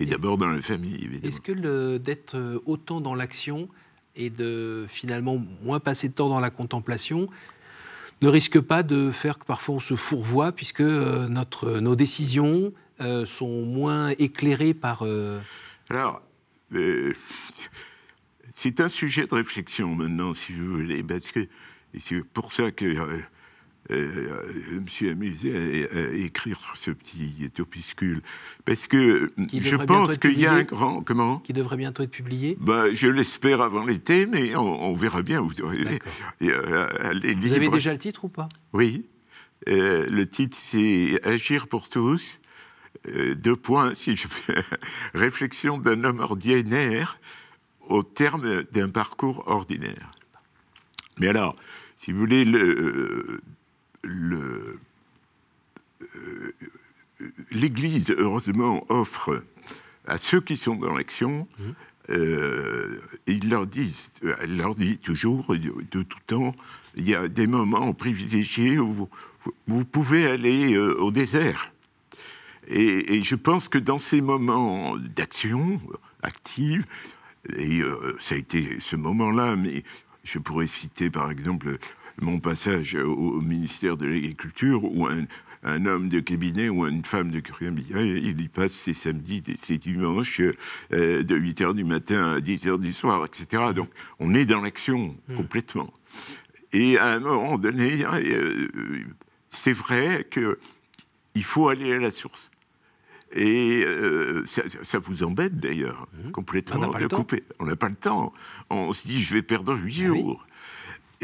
Et, 0.00 0.06
d'abord 0.06 0.38
dans 0.38 0.48
la 0.48 0.62
famille, 0.62 0.96
évidemment. 0.96 1.28
Est-ce 1.28 1.40
que 1.40 1.98
d'être 1.98 2.34
euh, 2.34 2.58
autant 2.66 3.00
dans 3.00 3.14
l'action 3.14 3.68
et 4.16 4.30
de 4.30 4.84
finalement 4.88 5.42
moins 5.62 5.80
passer 5.80 6.08
de 6.08 6.14
temps 6.14 6.28
dans 6.28 6.40
la 6.40 6.50
contemplation 6.50 7.28
ne 8.20 8.28
risque 8.28 8.60
pas 8.60 8.82
de 8.82 9.10
faire 9.10 9.38
que 9.38 9.44
parfois 9.44 9.76
on 9.76 9.80
se 9.80 9.96
fourvoie, 9.96 10.52
puisque 10.52 10.80
notre, 10.80 11.80
nos 11.80 11.96
décisions 11.96 12.72
sont 13.26 13.62
moins 13.62 14.10
éclairées 14.18 14.74
par... 14.74 15.04
Alors, 15.88 16.22
c'est 18.54 18.80
un 18.80 18.88
sujet 18.88 19.26
de 19.26 19.34
réflexion 19.34 19.94
maintenant, 19.94 20.34
si 20.34 20.52
vous 20.52 20.76
voulez, 20.76 21.02
parce 21.02 21.30
que 21.30 21.48
c'est 21.98 22.24
pour 22.24 22.52
ça 22.52 22.70
que 22.70 22.84
euh, 22.84 23.18
euh, 23.90 24.62
je 24.70 24.76
me 24.76 24.86
suis 24.86 25.10
amusé 25.10 25.88
à, 25.90 26.14
écrire 26.14 26.58
ce 26.74 26.90
petit 26.90 27.50
opuscule. 27.58 28.22
Parce 28.64 28.86
que 28.86 29.32
je 29.52 29.76
pense 29.76 30.16
qu'il 30.18 30.38
y 30.38 30.46
a 30.46 30.52
un 30.52 30.62
grand. 30.62 31.02
Comment? 31.02 31.38
Qui 31.40 31.52
devrait 31.52 31.76
bientôt 31.76 32.02
être 32.02 32.10
publié 32.10 32.56
bah, 32.60 32.92
Je 32.92 33.08
l'espère 33.08 33.60
avant 33.60 33.84
l'été, 33.84 34.26
mais 34.26 34.54
on, 34.56 34.94
verra 34.94 35.22
bien. 35.22 35.40
Vous, 35.40 35.52
euh, 35.60 36.86
vous 37.40 37.52
avez 37.52 37.68
déjà 37.68 37.92
le 37.92 37.98
titre 37.98 38.24
ou 38.24 38.28
pas? 38.28 38.48
Oui. 38.72 39.06
le 39.66 40.24
titre, 40.24 40.56
c'est 40.58 41.20
Agir 41.24 41.66
pour 41.68 41.88
tous. 41.88 42.40
Deux 43.04 43.56
points, 43.56 43.94
si 43.94 44.16
je 44.16 44.28
Réflexion 45.14 45.78
d'un 45.78 46.04
homme 46.04 46.20
ordinaire 46.20 47.18
au 47.88 48.02
terme 48.02 48.62
d'un 48.72 48.88
parcours 48.88 49.44
ordinaire. 49.46 50.10
Mais 51.18 51.28
alors, 51.28 51.54
si 51.98 52.12
vous 52.12 52.20
voulez, 52.20 52.44
le, 52.44 53.40
euh, 54.02 54.78
l'Église, 57.50 58.14
heureusement, 58.16 58.84
offre 58.88 59.42
à 60.06 60.18
ceux 60.18 60.40
qui 60.40 60.56
sont 60.56 60.76
dans 60.76 60.92
l'action, 60.92 61.46
mmh. 61.58 61.62
euh, 62.10 63.00
ils 63.26 63.48
leur 63.48 63.66
disent, 63.66 64.12
elle 64.40 64.56
leur 64.56 64.74
dit 64.74 64.98
toujours, 64.98 65.54
de 65.54 66.02
tout 66.02 66.18
temps, 66.26 66.54
il 66.96 67.08
y 67.08 67.14
a 67.14 67.28
des 67.28 67.46
moments 67.46 67.92
privilégiés 67.94 68.78
où 68.78 69.08
vous, 69.66 69.84
pouvez 69.84 70.26
aller 70.26 70.74
euh, 70.74 71.00
au 71.00 71.10
désert. 71.10 71.71
Et, 72.68 73.16
et, 73.16 73.24
je 73.24 73.34
pense 73.34 73.68
que 73.68 73.78
dans 73.78 73.98
ces 73.98 74.20
moments 74.20 74.96
d'action 74.96 75.80
active, 76.22 76.86
et 77.56 77.80
ça 78.20 78.36
a 78.36 78.38
été 78.38 78.78
ce 78.78 78.94
moment-là, 78.94 79.56
mais 79.56 79.82
je 80.24 80.38
pourrais 80.38 80.68
citer 80.68 81.10
par 81.10 81.30
exemple 81.30 81.78
mon 82.20 82.40
passage 82.40 82.94
au, 82.94 83.40
ministère 83.40 83.96
de 83.96 84.06
l'Agriculture 84.06 84.84
où 84.84 85.06
un, 85.06 85.86
homme 85.86 86.08
de 86.08 86.20
cabinet 86.20 86.68
ou 86.68 86.86
une 86.86 87.04
femme 87.04 87.30
de 87.30 87.40
cabinet, 87.40 88.20
il 88.20 88.40
y 88.40 88.48
passe 88.48 88.72
ses 88.72 88.94
samedis, 88.94 89.44
ses 89.58 89.78
dimanches, 89.78 90.40
euh, 90.92 91.22
de 91.22 91.36
8 91.36 91.60
h 91.60 91.74
du 91.74 91.84
matin 91.84 92.32
à 92.32 92.40
10 92.40 92.66
h 92.66 92.80
du 92.80 92.92
soir, 92.92 93.24
etc. 93.24 93.72
Donc 93.74 93.88
on 94.18 94.34
est 94.34 94.44
dans 94.44 94.60
l'action 94.60 95.16
hmm. 95.28 95.36
complètement. 95.36 95.92
Et 96.72 96.98
à 96.98 97.08
un 97.08 97.20
moment 97.20 97.58
donné, 97.58 98.04
euh, 98.04 98.68
c'est 99.50 99.72
vrai 99.72 100.26
qu'il 100.30 101.44
faut 101.44 101.68
aller 101.68 101.92
à 101.92 101.98
la 101.98 102.10
source. 102.10 102.50
Et 103.34 103.82
euh, 103.86 104.44
ça, 104.46 104.98
vous 104.98 105.22
embête 105.22 105.58
d'ailleurs, 105.58 106.06
mmh. 106.12 106.30
complètement. 106.32 106.76
On 106.76 106.80
n'a 106.80 106.88
pas 106.88 106.98
le 106.98 107.08
temps. 107.08 107.26
On 107.58 107.64
n'a 107.64 107.76
pas 107.76 107.88
le 107.88 107.94
temps. 107.94 108.32
On 108.70 108.92
se 108.92 109.06
dit, 109.06 109.22
je 109.22 109.34
vais 109.34 109.42
perdre 109.42 109.74
huit 109.74 110.02
ah 110.02 110.06
jours. 110.06 110.46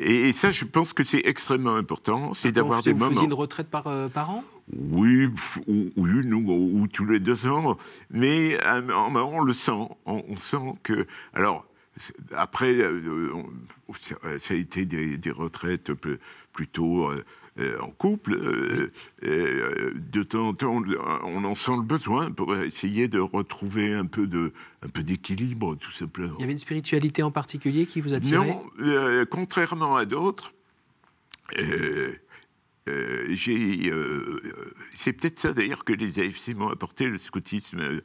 Et 0.01 0.33
ça, 0.33 0.53
je 0.53 0.65
pense 0.65 0.93
que 0.93 1.03
c'est 1.03 1.23
extrêmement 1.25 1.75
important, 1.75 2.33
c'est 2.33 2.53
d'avoir 2.53 2.83
des 2.83 2.95
moments. 2.95 3.21
Vous 3.21 3.25
une 3.25 3.35
retraite 3.35 3.69
par, 3.69 3.89
euh, 3.89 4.09
par 4.09 4.31
an? 4.31 4.45
Oui, 4.73 5.29
ou, 5.67 6.07
une 6.07 6.35
ou, 6.35 6.87
tous 6.93 7.05
les 7.05 7.19
deux 7.19 7.47
ans, 7.47 7.77
mais 8.11 8.59
on, 8.65 9.41
le 9.41 9.55
sent. 9.55 9.89
On, 10.07 10.37
sent 10.37 10.75
que. 10.83 11.07
Alors, 11.33 11.67
après, 12.33 12.75
euh, 12.77 13.33
ça 14.39 14.55
a 14.55 14.57
été 14.57 14.85
des, 14.85 15.31
retraites 15.31 15.91
plutôt 16.53 17.11
euh, 17.59 17.79
en 17.81 17.91
couple, 17.91 18.35
euh, 18.35 18.93
euh, 19.25 19.93
de 19.95 20.23
temps 20.23 20.49
en 20.49 20.55
temps, 20.55 20.83
on 21.25 21.45
en 21.45 21.55
sent 21.55 21.73
le 21.77 21.83
besoin 21.83 22.31
pour 22.31 22.55
essayer 22.57 23.09
de 23.09 23.19
retrouver 23.19 23.95
un 23.95 24.07
peu 24.07 24.27
de, 24.27 24.53
un 24.83 24.89
peu 24.89 25.03
d'équilibre, 25.03 25.75
tout 25.77 25.91
simplement. 25.91 26.37
Il 26.39 26.43
y 26.43 26.45
avait 26.45 26.53
une 26.53 26.59
spiritualité 26.59 27.23
en 27.23 27.33
particulier 27.33 27.87
qui 27.87 28.01
vous 28.01 28.15
attirait? 28.15 28.47
Non, 28.79 29.25
contrairement 29.31 29.97
à 29.97 30.05
d'autres. 30.05 30.53
j'ai, 32.87 33.93
c'est 34.93 35.13
peut-être 35.13 35.41
ça 35.41 35.53
d'ailleurs 35.53 35.85
que 35.85 35.93
les 35.93 36.21
AFC 36.21 36.55
m'ont 36.55 36.71
apporté, 36.71 37.07
le 37.07 37.19
scoutisme, 37.19 38.03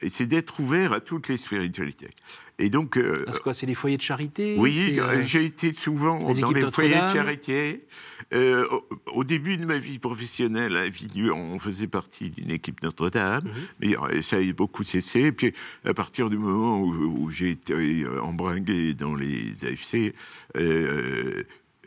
et 0.00 0.08
c'est 0.08 0.26
d'être 0.26 0.60
ouvert 0.60 0.92
à 0.92 1.00
toutes 1.00 1.28
les 1.28 1.36
spiritualités. 1.36 2.10
Et 2.58 2.70
donc, 2.70 2.98
c'est 3.30 3.42
quoi 3.42 3.52
C'est 3.52 3.66
les 3.66 3.74
foyers 3.74 3.98
de 3.98 4.02
charité 4.02 4.56
Oui, 4.58 4.98
j'ai 5.26 5.44
été 5.44 5.72
souvent 5.72 6.18
dans 6.32 6.50
les 6.50 6.70
foyers 6.70 6.94
de 6.94 7.12
charité. 7.12 7.84
Euh, 8.32 8.66
au, 9.12 9.22
début 9.22 9.56
de 9.56 9.64
ma 9.64 9.78
vie 9.78 10.00
professionnelle 10.00 10.76
à 10.76 10.86
on 11.32 11.58
faisait 11.60 11.86
partie 11.86 12.30
d'une 12.30 12.50
équipe 12.50 12.82
Notre-Dame, 12.82 13.44
mhm. 13.44 13.52
mais 13.80 13.96
euh, 13.96 14.20
ça 14.20 14.38
a 14.38 14.52
beaucoup 14.52 14.82
cessé. 14.82 15.20
Et 15.20 15.32
puis, 15.32 15.54
à 15.84 15.94
partir 15.94 16.28
du 16.28 16.36
moment 16.36 16.80
où, 16.80 17.30
j'ai 17.30 17.50
été 17.50 17.74
euh, 17.74 18.20
embringué 18.20 18.94
dans 18.94 19.14
les 19.14 19.54
AFC, 19.62 20.12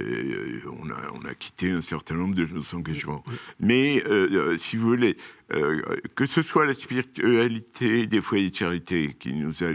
on, 0.01 0.89
a, 0.89 1.11
on, 1.13 1.25
a, 1.25 1.33
quitté 1.33 1.71
un 1.71 1.81
certain 1.81 2.15
nombre 2.15 2.35
de 2.35 2.45
nos 2.45 2.75
engagements. 2.75 3.23
Mais, 3.59 4.03
si 4.57 4.77
vous 4.77 4.87
voulez, 4.87 5.17
que 6.15 6.25
ce 6.25 6.41
soit 6.41 6.65
la 6.65 6.73
spiritualité 6.73 8.07
des 8.07 8.21
foyers 8.21 8.49
de 8.49 8.55
charité 8.55 9.15
qui 9.19 9.33
nous 9.33 9.63
a 9.63 9.67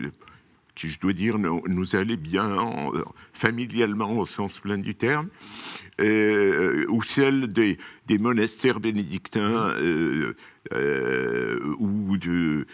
qui, 0.74 0.90
je 0.90 0.98
dois 0.98 1.12
dire, 1.12 1.38
nous, 1.38 1.62
nous 1.68 1.96
allait 1.96 2.16
bien 2.16 2.90
familialement 3.32 4.18
au 4.18 4.26
sens 4.26 4.58
plein 4.58 4.78
du 4.78 4.94
terme, 4.94 5.28
euh, 6.00 6.86
ou 6.88 7.02
celle 7.02 7.52
des, 7.52 7.78
des 8.06 8.18
monastères 8.18 8.80
bénédictins 8.80 9.70
euh, 9.76 10.34
euh, 10.72 11.74
ou 11.78 12.16
de 12.16 12.66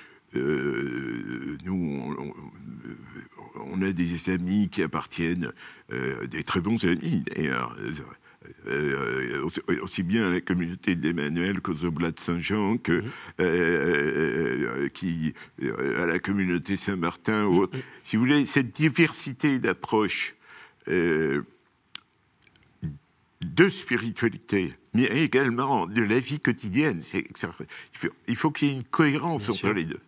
nous, 1.65 2.15
on, 2.19 2.33
a 3.83 3.93
des 3.93 4.31
amis 4.31 4.69
qui 4.71 4.83
appartiennent, 4.83 5.53
des 5.91 6.45
très 6.45 6.61
bons 6.61 6.85
amis 6.85 7.25
d'ailleurs, 7.27 7.77
aussi 9.83 10.03
bien 10.03 10.29
à 10.29 10.31
la 10.31 10.41
communauté 10.41 10.95
d'Emmanuel 10.95 11.61
qu'aux 11.61 11.85
Oblats 11.85 12.13
de 12.13 12.21
Saint-Jean, 12.21 12.79
que 12.79 13.03
qui, 14.89 15.35
à 15.99 16.07
la 16.07 16.19
communauté 16.19 16.77
Saint-Martin. 16.77 17.49
Si 18.05 18.17
vous 18.17 18.23
voulez, 18.23 18.47
cette 18.47 18.75
diversité 18.75 19.59
d'approches 19.59 20.35
de 23.41 23.69
spiritualité, 23.71 24.75
mais 24.95 25.05
également 25.05 25.87
de 25.87 26.03
la 26.03 26.19
vie 26.19 26.41
quotidienne. 26.41 27.03
il 28.29 28.37
faut 28.37 28.51
qu'il 28.51 28.69
y 28.69 28.71
ait 28.71 28.75
une 28.75 28.85
cohérence 28.85 29.49
entre 29.49 29.71
les 29.71 29.85
deux. 29.85 30.01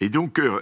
Et 0.00 0.08
donc, 0.08 0.38
euh, 0.38 0.58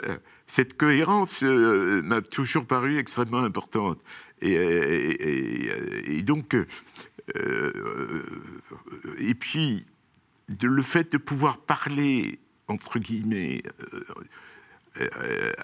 cette 0.55 0.77
cohérence 0.77 1.43
euh, 1.43 2.01
m'a 2.03 2.21
toujours 2.21 2.64
paru 2.64 2.99
extrêmement 2.99 3.43
importante. 3.43 3.99
Et, 4.40 6.23
donc, 6.23 6.55
euh, 6.55 8.23
et 9.19 9.35
puis, 9.35 9.85
le 10.62 10.83
fait 10.83 11.11
de 11.11 11.19
pouvoir 11.19 11.59
parler, 11.59 12.38
entre 12.69 13.01
guillemets, 13.01 13.64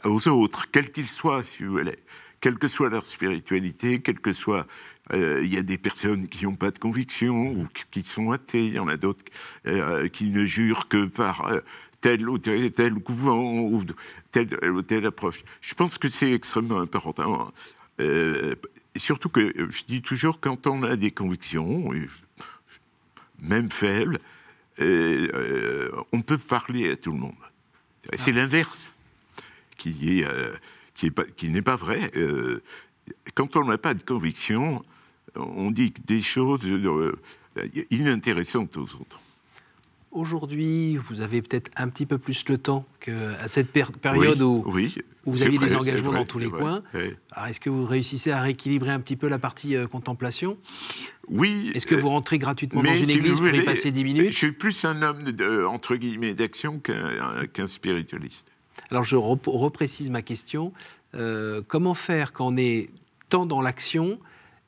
aux 0.05 0.27
autres, 0.27 0.69
quels 0.73 0.91
qu'ils 0.91 1.09
soient, 1.09 1.45
si 1.45 1.63
vous 1.63 1.71
voulez, 1.71 1.99
quelle 2.41 2.59
que 2.59 2.67
soit 2.67 2.89
leur 2.89 3.07
spiritualité, 3.07 4.01
quelle 4.01 4.19
que 4.19 4.33
soit 4.33 4.67
euh, 5.13 5.41
il 5.43 5.53
y 5.53 5.59
a 5.59 5.63
des 5.63 5.79
personnes 5.79 6.29
qui 6.29 6.45
n'ont 6.45 6.57
pas 6.57 6.71
de 6.71 6.79
conviction 6.79 7.51
ou 7.51 7.69
qui 7.91 8.03
sont 8.03 8.31
athées. 8.31 8.67
Il 8.67 8.75
y 8.75 8.79
en 8.79 8.89
a 8.89 8.97
d'autres 8.97 9.25
euh, 9.67 10.09
qui 10.09 10.31
ne 10.31 10.45
jurent 10.45 10.89
que 10.89 11.07
par 11.07 11.47
euh, 11.47 11.61
tel 12.01 12.29
ou 12.29 12.39
tel, 12.39 12.71
tel, 12.73 12.95
couvent 12.95 13.61
ou 13.61 13.85
telle 14.33 14.55
ou 14.65 14.83
telle 14.83 15.07
approche. 15.07 15.43
Je 15.61 15.75
pense 15.75 15.99
que 15.99 16.09
c'est 16.09 16.33
extrêmement 16.33 16.81
important. 16.81 17.53
surtout 18.97 19.29
que 19.29 19.53
je 19.71 19.85
dis 19.85 20.03
toujours, 20.03 20.41
quand 20.41 20.67
on 20.67 20.83
a 20.83 20.97
des 20.97 21.11
convictions, 21.11 21.93
même 23.39 23.71
faibles, 23.71 24.19
on 24.79 26.23
peut 26.23 26.39
parler 26.39 26.91
à 26.91 26.97
tout 26.97 27.13
le 27.13 27.19
monde. 27.19 27.35
C'est 28.17 28.33
ah. 28.33 28.37
l'inverse 28.37 28.95
qui 29.77 30.21
est, 30.21 30.27
qui, 30.95 31.11
qui 31.37 31.49
n'est 31.49 31.63
pas 31.63 31.77
vrai. 31.77 32.11
quand 33.35 33.57
on 33.57 33.65
n'a 33.65 33.79
pas 33.79 33.95
de 33.95 34.03
conviction, 34.03 34.83
on 35.37 35.71
dit 35.71 35.93
des 36.07 36.21
choses 36.21 36.67
euh, 36.67 37.19
inintéressantes 37.91 38.77
aux 38.77 38.95
autres. 38.95 39.21
Aujourd'hui, 40.13 40.97
vous 40.97 41.21
avez 41.21 41.41
peut-être 41.41 41.71
un 41.77 41.89
petit 41.89 42.05
peu 42.05 42.19
plus 42.19 42.49
le 42.49 42.59
temps 42.59 42.85
qu'à 42.99 43.47
cette 43.47 43.71
période 43.71 44.43
où, 44.43 44.65
vous 45.25 45.43
aviez 45.43 45.59
des 45.59 45.77
engagements 45.77 46.13
dans 46.13 46.25
tous 46.25 46.41
les 46.41 46.51
coins. 46.51 46.83
Alors, 47.31 47.49
est-ce 47.49 47.61
que 47.61 47.71
vous 47.71 47.87
réussissez 47.87 48.33
à 48.33 48.41
rééquilibrer 48.41 48.91
un 48.91 48.99
petit 48.99 49.15
peu 49.15 49.29
la 49.29 49.39
partie 49.39 49.77
euh, 49.77 49.87
contemplation? 49.87 50.59
Oui. 51.29 51.71
Est-ce 51.75 51.87
que 51.87 51.95
vous 51.95 52.09
rentrez 52.09 52.39
gratuitement 52.39 52.83
dans 52.83 52.95
une 52.95 53.11
église 53.11 53.39
pour 53.39 53.55
y 53.55 53.65
passer 53.65 53.93
10 53.93 54.05
minutes? 54.05 54.33
Je 54.33 54.39
suis 54.39 54.53
plus 54.53 54.85
un 54.85 55.03
homme, 55.03 55.23
de, 55.23 55.65
entre 55.65 55.95
guillemets, 55.95 56.35
d'action 56.35 56.81
qu'un 56.81 57.69
spiritualiste. 57.69 58.49
Alors, 58.91 59.05
je 59.05 59.15
reprécise 59.17 60.11
ma 60.11 60.23
question. 60.23 60.73
Euh, 61.15 61.63
comment 61.67 61.95
faire 61.95 62.33
quand 62.33 62.49
on 62.49 62.57
est 62.57 62.91
tant 63.29 63.47
dans 63.47 63.63
l'action 63.63 64.19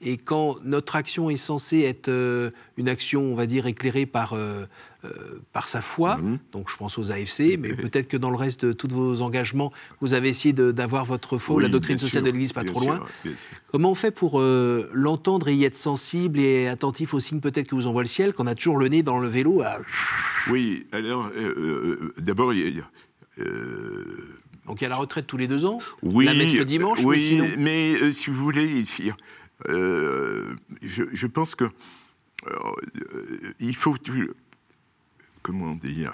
et 0.05 0.17
quand 0.17 0.57
notre 0.65 0.97
action 0.97 1.31
est 1.31 1.37
censée 1.37 1.81
être 1.81 2.09
euh, 2.09 2.51
une 2.77 2.89
action, 2.89 3.23
on 3.23 3.37
va 3.37 3.47
dire, 3.47 3.67
éclairée 3.67 4.05
par, 4.05 4.33
euh, 4.33 4.65
euh, 5.05 5.11
par 5.53 5.69
sa 5.69 5.81
foi, 5.81 6.17
mhm. 6.17 6.39
donc 6.51 6.69
je 6.69 6.77
pense 6.77 6.99
aux 6.99 7.13
AFC, 7.13 7.57
mais 7.57 7.73
peut-être 7.73 8.09
que 8.09 8.17
dans 8.17 8.31
le 8.31 8.37
reste 8.37 8.65
de 8.65 8.73
tous 8.73 8.89
vos 8.89 9.23
engagements, 9.23 9.73
vous 10.01 10.15
avez 10.15 10.29
essayé 10.29 10.53
d'avoir 10.53 11.05
votre 11.05 11.39
foi, 11.39 11.63
la 11.63 11.69
doctrine 11.69 11.99
sociale 11.99 12.25
de 12.25 12.31
l'Église 12.31 12.53
pas 12.53 12.65
trop 12.65 12.81
loin. 12.81 13.01
Comment 13.71 13.93
on 13.93 13.95
fait 13.95 14.11
pour 14.11 14.41
l'entendre 14.41 15.49
et 15.49 15.55
y 15.55 15.65
être 15.65 15.77
sensible 15.77 16.41
et 16.41 16.67
attentif 16.67 17.15
aux 17.15 17.21
signes 17.21 17.41
peut-être 17.41 17.69
que 17.69 17.77
vous 17.77 17.87
envoie 17.87 18.03
le 18.03 18.09
ciel, 18.09 18.33
qu'on 18.33 18.49
a 18.49 18.57
toujours 18.57 18.79
le 18.79 18.89
nez 18.89 19.05
dans 19.05 19.21
le 19.21 19.29
vélo 19.29 19.63
Oui, 20.51 20.87
alors, 20.91 21.31
d'abord, 22.19 22.53
il 22.53 22.77
y 22.77 22.81
a... 22.81 23.45
donc 24.67 24.81
il 24.81 24.83
y 24.83 24.87
a 24.87 24.91
la 24.91 24.97
retraite 24.97 25.29
tous 25.29 25.37
les 25.37 25.47
deux 25.47 25.65
ans 25.65 25.79
Oui, 26.03 26.25
la 26.25 26.35
messe 26.35 26.55
le 26.55 26.65
dimanche 26.65 26.99
oui, 27.05 27.41
mais 27.57 28.13
si 28.13 28.31
vous 28.31 28.37
voulez, 28.37 28.85
euh, 29.69 30.55
je, 30.81 31.27
pense 31.27 31.55
que 31.55 31.65
euh, 32.47 32.73
il 33.61 33.77
faut, 33.77 33.97
comment 35.43 35.75
dire, 35.75 36.13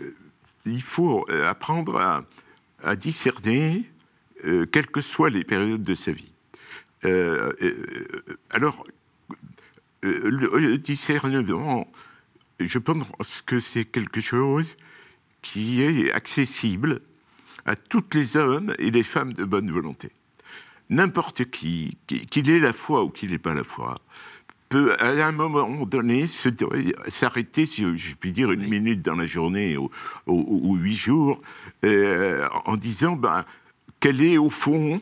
euh, 0.00 0.14
il 0.66 0.82
faut 0.82 1.26
apprendre 1.30 2.24
à, 2.82 2.96
discerner, 2.96 3.90
quelles 4.42 4.88
que 4.88 5.00
soient 5.00 5.30
les 5.30 5.44
périodes 5.44 5.82
de 5.82 5.94
sa 5.94 6.12
vie. 6.12 6.32
alors, 8.50 8.86
le 10.02 10.76
discernement, 10.76 11.90
je 12.60 12.78
pense 12.78 13.42
que 13.42 13.58
c'est 13.58 13.86
quelque 13.86 14.20
chose 14.20 14.76
qui 15.40 15.80
est 15.82 16.12
accessible 16.12 17.00
à 17.64 17.74
tous 17.74 18.04
les 18.12 18.36
hommes 18.36 18.74
et 18.78 18.90
les 18.90 19.02
femmes 19.02 19.32
de 19.32 19.44
bonne 19.44 19.70
volonté 19.70 20.12
n'importe 20.90 21.50
qui, 21.50 21.96
qu'il 22.06 22.50
ait 22.50 22.60
la 22.60 22.72
foi 22.72 23.04
ou 23.04 23.10
qu'il 23.10 23.30
n'ait 23.30 23.38
pas 23.38 23.54
la 23.54 23.64
foi, 23.64 23.96
peut 24.68 24.94
à 25.00 25.08
un 25.26 25.32
moment 25.32 25.86
donné 25.86 26.26
s'arrêter, 26.26 27.66
si 27.66 27.84
je 27.96 28.14
puis 28.16 28.32
dire, 28.32 28.50
une 28.50 28.68
minute 28.68 29.02
dans 29.02 29.14
la 29.14 29.26
journée 29.26 29.76
ou, 29.76 30.76
huit 30.76 30.94
jours, 30.96 31.40
euh, 31.84 32.48
en 32.64 32.76
disant 32.76 33.16
ben, 33.16 33.44
quel 34.00 34.22
est 34.22 34.38
au 34.38 34.50
fond 34.50 35.00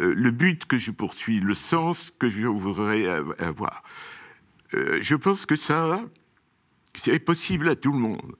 euh, 0.00 0.12
le 0.14 0.30
but 0.30 0.64
que 0.64 0.78
je 0.78 0.90
poursuis, 0.90 1.40
le 1.40 1.54
sens 1.54 2.12
que 2.18 2.28
je 2.28 2.46
voudrais 2.46 3.06
avoir. 3.38 3.82
Euh, 4.74 4.98
je 5.00 5.14
pense 5.14 5.46
que 5.46 5.56
ça, 5.56 6.02
c'est 6.94 7.18
possible 7.18 7.68
à 7.68 7.76
tout 7.76 7.92
le 7.92 7.98
monde. 7.98 8.34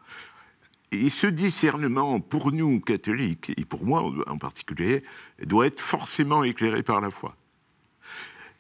Et 0.93 1.09
ce 1.09 1.27
discernement, 1.27 2.21
pour 2.21 2.53
nous, 2.53 2.81
catholiques, 2.81 3.53
et 3.57 3.65
pour 3.65 3.85
moi 3.85 4.05
en 4.27 4.39
particulier, 4.39 5.03
doit 5.43 5.67
être 5.67 5.81
forcément 5.81 6.45
éclairé 6.45 6.83
par 6.83 7.01
la 7.01 7.11
foi. 7.11 7.37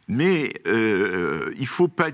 Mais 0.08 0.52
euh, 0.66 1.52
il 1.56 1.62
ne 1.62 1.66
faut 1.66 1.88
pas 1.88 2.10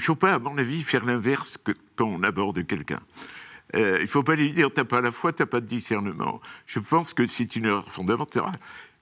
faut 0.00 0.14
pas, 0.14 0.34
à 0.34 0.38
mon 0.38 0.58
avis, 0.58 0.82
faire 0.82 1.04
l'inverse 1.04 1.58
quand 1.96 2.04
on 2.04 2.22
aborde 2.22 2.64
quelqu'un. 2.66 3.00
Euh, 3.74 3.96
il 3.98 4.02
ne 4.02 4.08
faut 4.08 4.22
pas 4.22 4.36
lui 4.36 4.52
dire, 4.52 4.70
t'as 4.72 4.84
pas 4.84 5.00
la 5.00 5.10
foi, 5.10 5.32
t'as 5.32 5.46
pas 5.46 5.60
de 5.60 5.66
discernement. 5.66 6.40
Je 6.66 6.78
pense 6.78 7.12
que 7.12 7.26
c'est 7.26 7.56
une 7.56 7.66
erreur 7.66 7.90
fondamentale. 7.90 8.52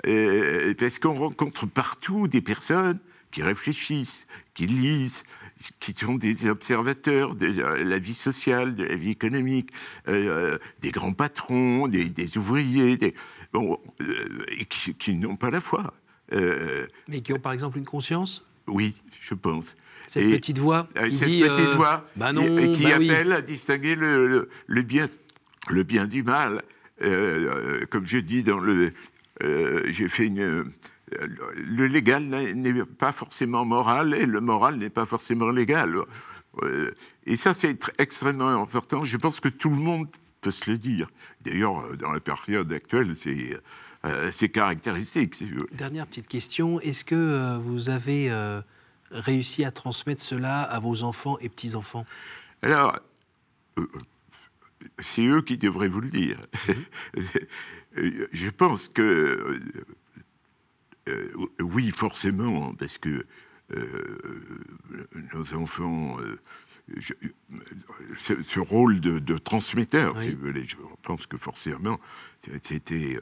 Euh, 0.07 0.75
parce 0.79 0.99
qu'on 0.99 1.15
rencontre 1.15 1.67
partout 1.67 2.27
des 2.27 2.41
personnes 2.41 2.99
qui 3.31 3.43
réfléchissent, 3.43 4.27
qui 4.55 4.67
lisent, 4.67 5.25
qui 5.81 5.94
sont 5.96 6.14
des 6.14 6.48
observateurs 6.48 7.35
de 7.35 7.46
la 7.46 7.98
vie 7.98 8.14
sociale, 8.14 8.75
de 8.75 8.85
la 8.85 8.94
vie 8.94 9.11
économique, 9.11 9.70
euh, 10.09 10.59
des 10.81 10.90
grands 10.90 11.12
patrons, 11.12 11.88
des, 11.88 12.38
ouvriers, 12.38 12.96
des, 12.96 13.14
bon, 13.53 13.79
et 14.48 14.64
qui, 14.66 15.14
n'ont 15.14 15.37
pas 15.37 15.51
la 15.51 15.61
foi. 15.61 15.94
Mais 17.09 17.20
qui 17.20 17.33
ont 17.33 17.38
par 17.38 17.53
exemple 17.53 17.79
une 17.79 17.87
conscience? 17.87 18.44
Oui, 18.66 18.94
je 19.20 19.35
pense. 19.35 19.77
Cette 20.07 20.29
petite 20.31 20.59
voix 20.59 20.88
qui 20.94 21.16
cette 21.16 21.29
dit, 21.29 21.42
petite 21.42 21.75
voix 21.75 22.07
bah 22.16 22.33
non, 22.33 22.59
et 22.59 22.72
qui 22.72 22.85
bah 22.85 22.96
appelle 22.96 23.33
à 23.33 23.40
distinguer 23.40 23.94
le, 23.94 24.48
le, 24.66 24.83
bien, 24.83 25.09
le 25.68 25.83
bien 25.85 26.07
du 26.07 26.22
mal. 26.22 26.62
comme 26.98 28.07
je 28.07 28.18
dis 28.18 28.42
dans 28.42 28.59
le, 28.59 28.92
euh, 29.42 29.83
j'ai 29.88 30.09
fait 30.09 30.27
une. 30.27 30.72
Euh, 31.20 31.27
le 31.55 31.87
légal 31.87 32.25
n'est 32.25 32.85
pas 32.85 33.12
forcément 33.12 33.64
moral 33.64 34.14
et 34.14 34.27
le 34.27 34.40
moral 34.40 34.77
n'est 34.77 34.90
pas 34.90 35.05
forcément 35.05 35.51
légal. 35.51 35.96
Euh, 36.62 36.92
et 37.27 37.37
ça, 37.37 37.55
c'est 37.55 37.79
extrêmement 37.98 38.48
important. 38.48 39.05
Je 39.05 39.16
pense 39.16 39.40
que 39.40 39.48
tout 39.48 39.70
le 39.70 39.77
monde 39.77 40.09
peut 40.40 40.51
se 40.51 40.70
le 40.70 40.79
dire. 40.79 41.09
D'ailleurs, 41.42 41.96
dans 41.96 42.12
la 42.12 42.20
période 42.20 42.72
actuelle, 42.72 43.14
c'est 44.33 44.48
caractéristique. 44.48 45.42
Dernière 45.72 46.07
petite 46.07 46.29
question. 46.29 46.81
Est-ce 46.81 47.05
que 47.05 47.57
vous 47.59 47.88
avez 47.88 48.31
réussi 49.12 49.64
à 49.64 49.70
transmettre 49.70 50.22
cela 50.22 50.62
à 50.62 50.81
vos 50.81 51.05
enfants 51.05 51.38
et 51.40 51.48
petits-enfants? 51.48 52.05
Alors, 52.62 52.98
c'est 54.98 55.25
eux 55.25 55.42
qui 55.42 55.59
devraient 55.59 55.88
vous 55.88 56.01
le 56.01 56.11
dire. 56.11 56.40
Euh, 57.98 58.27
je 58.33 58.51
pense 58.51 58.88
que 58.88 59.61
euh, 61.09 61.29
euh, 61.61 61.62
oui, 61.62 61.91
forcément, 61.91 62.75
parce 62.75 62.99
que 62.99 63.25
nos 65.33 65.55
enfants, 65.55 66.19
ce, 68.19 68.61
rôle 68.61 69.01
de, 69.01 69.38
transmetteur, 69.38 70.19
si 70.19 70.35
vous 70.35 70.47
voulez, 70.47 70.67
je 70.69 70.77
pense 71.03 71.27
que 71.27 71.38
forcément, 71.38 71.99
c'était 72.62 73.19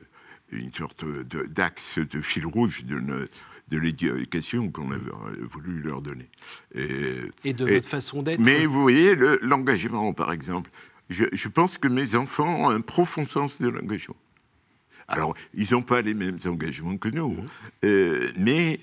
une 0.51 0.73
sorte 0.73 1.05
d'axe 1.05 1.99
de, 1.99 2.21
fil 2.21 2.47
rouge 2.47 2.85
de, 2.85 3.29
de 3.69 3.79
l'éducation 3.79 4.71
qu'on 4.71 4.91
avait 4.91 5.11
voulu 5.49 5.81
leur 5.81 6.03
donner. 6.03 6.29
Et, 6.75 7.53
de 7.53 7.65
votre 7.65 7.89
façon 7.89 8.23
d'être 8.23 8.41
Mais 8.41 8.67
vous 8.67 8.83
voyez, 8.83 9.15
l'engagement, 9.43 10.13
par 10.13 10.33
exemple, 10.33 10.71
je, 11.09 11.25
je, 11.33 11.49
pense 11.49 11.79
que 11.79 11.89
mes 11.89 12.17
enfants 12.17 12.67
ont 12.67 12.71
un 12.71 12.81
profond 12.81 13.27
sens 13.27 13.61
de 13.61 13.69
l'engagement. 13.69 14.17
Alors, 15.11 15.35
ils 15.55 15.73
n'ont 15.73 15.83
pas 15.83 16.01
les 16.01 16.15
mêmes 16.15 16.39
engagements 16.47 16.97
que 16.97 17.09
nous, 17.09 17.33
mmh. 17.33 17.49
euh, 17.85 18.31
mais 18.37 18.81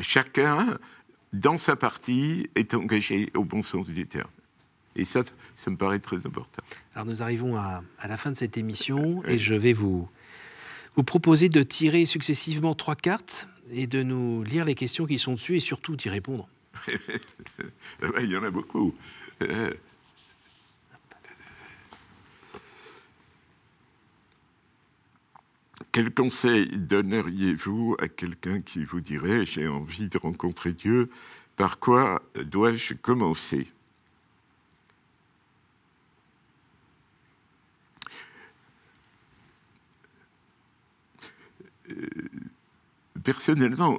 chacun, 0.00 0.78
dans 1.32 1.58
sa 1.58 1.74
partie, 1.76 2.48
est 2.54 2.72
engagé 2.74 3.30
au 3.34 3.44
bon 3.44 3.62
sens 3.62 3.88
du 3.88 4.06
terme. 4.06 4.30
Et 4.94 5.04
ça, 5.04 5.22
ça 5.56 5.70
me 5.70 5.76
paraît 5.76 5.98
très 5.98 6.24
important. 6.24 6.62
Alors, 6.94 7.06
nous 7.06 7.22
arrivons 7.22 7.56
à, 7.56 7.82
la 8.06 8.16
fin 8.16 8.30
de 8.30 8.36
cette 8.36 8.56
émission 8.56 9.22
et 9.26 9.38
je 9.38 9.54
vais 9.54 9.74
vous, 9.74 10.08
vous 10.94 11.02
proposer 11.02 11.48
de 11.48 11.62
tirer 11.62 12.06
successivement 12.06 12.74
trois 12.74 12.96
cartes 12.96 13.48
et 13.70 13.86
de 13.86 14.02
nous 14.02 14.42
lire 14.44 14.64
les 14.64 14.74
questions 14.74 15.04
qui 15.04 15.18
sont 15.18 15.34
dessus 15.34 15.56
et 15.56 15.60
surtout 15.60 15.96
d'y 15.96 16.08
répondre. 16.08 16.48
Il 16.88 18.30
y 18.30 18.36
en 18.36 18.44
a 18.44 18.50
beaucoup. 18.50 18.94
Quel 25.96 26.12
conseil 26.12 26.66
donneriez-vous 26.76 27.96
à 27.98 28.08
quelqu'un 28.08 28.60
qui 28.60 28.84
vous 28.84 29.00
dirait 29.00 29.46
j'ai 29.46 29.66
envie 29.66 30.10
de 30.10 30.18
rencontrer 30.18 30.74
Dieu 30.74 31.08
Par 31.56 31.78
quoi 31.78 32.20
dois-je 32.34 32.92
commencer? 32.92 33.66
Euh, 41.88 41.94
Personnellement, 43.24 43.96